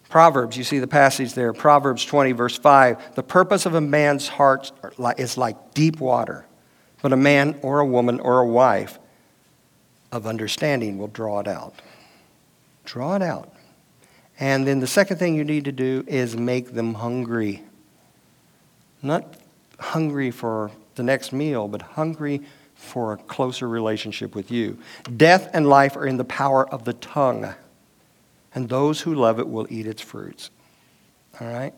[0.09, 3.17] Proverbs, you see the passage there, Proverbs 20, verse 5.
[3.17, 4.71] The purpose of a man's heart
[5.19, 6.47] is like deep water,
[7.03, 8.99] but a man or a woman or a wife
[10.13, 11.75] of understanding will draw it out.
[12.85, 13.53] Draw it out.
[14.39, 17.65] And then the second thing you need to do is make them hungry.
[19.05, 19.37] Not
[19.79, 22.41] hungry for the next meal, but hungry
[22.75, 24.79] for a closer relationship with you.
[25.17, 27.55] Death and life are in the power of the tongue,
[28.55, 30.51] and those who love it will eat its fruits.
[31.41, 31.75] All right?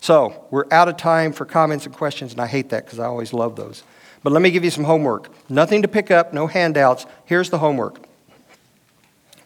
[0.00, 3.06] So, we're out of time for comments and questions, and I hate that because I
[3.06, 3.82] always love those.
[4.22, 5.28] But let me give you some homework.
[5.50, 7.04] Nothing to pick up, no handouts.
[7.24, 7.98] Here's the homework.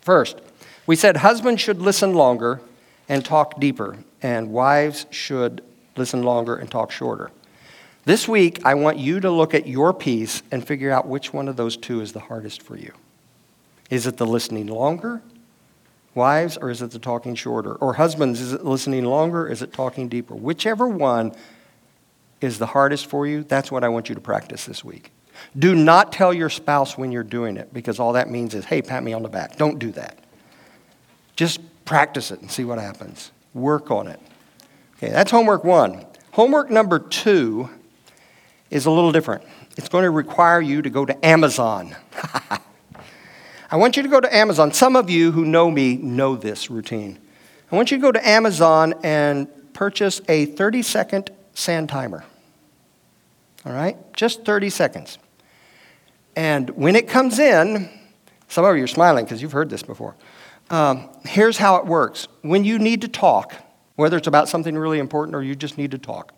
[0.00, 0.40] First,
[0.86, 2.60] we said husbands should listen longer
[3.08, 5.62] and talk deeper, and wives should
[5.96, 7.30] listen longer and talk shorter.
[8.04, 11.48] This week, I want you to look at your piece and figure out which one
[11.48, 12.92] of those two is the hardest for you.
[13.90, 15.22] Is it the listening longer,
[16.14, 17.74] wives, or is it the talking shorter?
[17.76, 20.34] Or husbands, is it listening longer, is it talking deeper?
[20.34, 21.32] Whichever one
[22.40, 25.10] is the hardest for you, that's what I want you to practice this week.
[25.58, 28.82] Do not tell your spouse when you're doing it because all that means is, hey,
[28.82, 29.56] pat me on the back.
[29.56, 30.18] Don't do that.
[31.36, 33.30] Just practice it and see what happens.
[33.52, 34.20] Work on it.
[34.96, 36.04] Okay, that's homework one.
[36.32, 37.68] Homework number two
[38.70, 39.44] is a little different.
[39.76, 41.94] It's going to require you to go to Amazon.
[43.70, 44.72] I want you to go to Amazon.
[44.72, 47.18] Some of you who know me know this routine.
[47.72, 52.24] I want you to go to Amazon and purchase a 30 second sand timer.
[53.66, 53.96] All right?
[54.14, 55.18] Just 30 seconds.
[56.36, 57.88] And when it comes in,
[58.48, 60.14] some of you are smiling because you've heard this before.
[60.70, 63.54] Um, here's how it works when you need to talk,
[63.96, 66.32] whether it's about something really important or you just need to talk,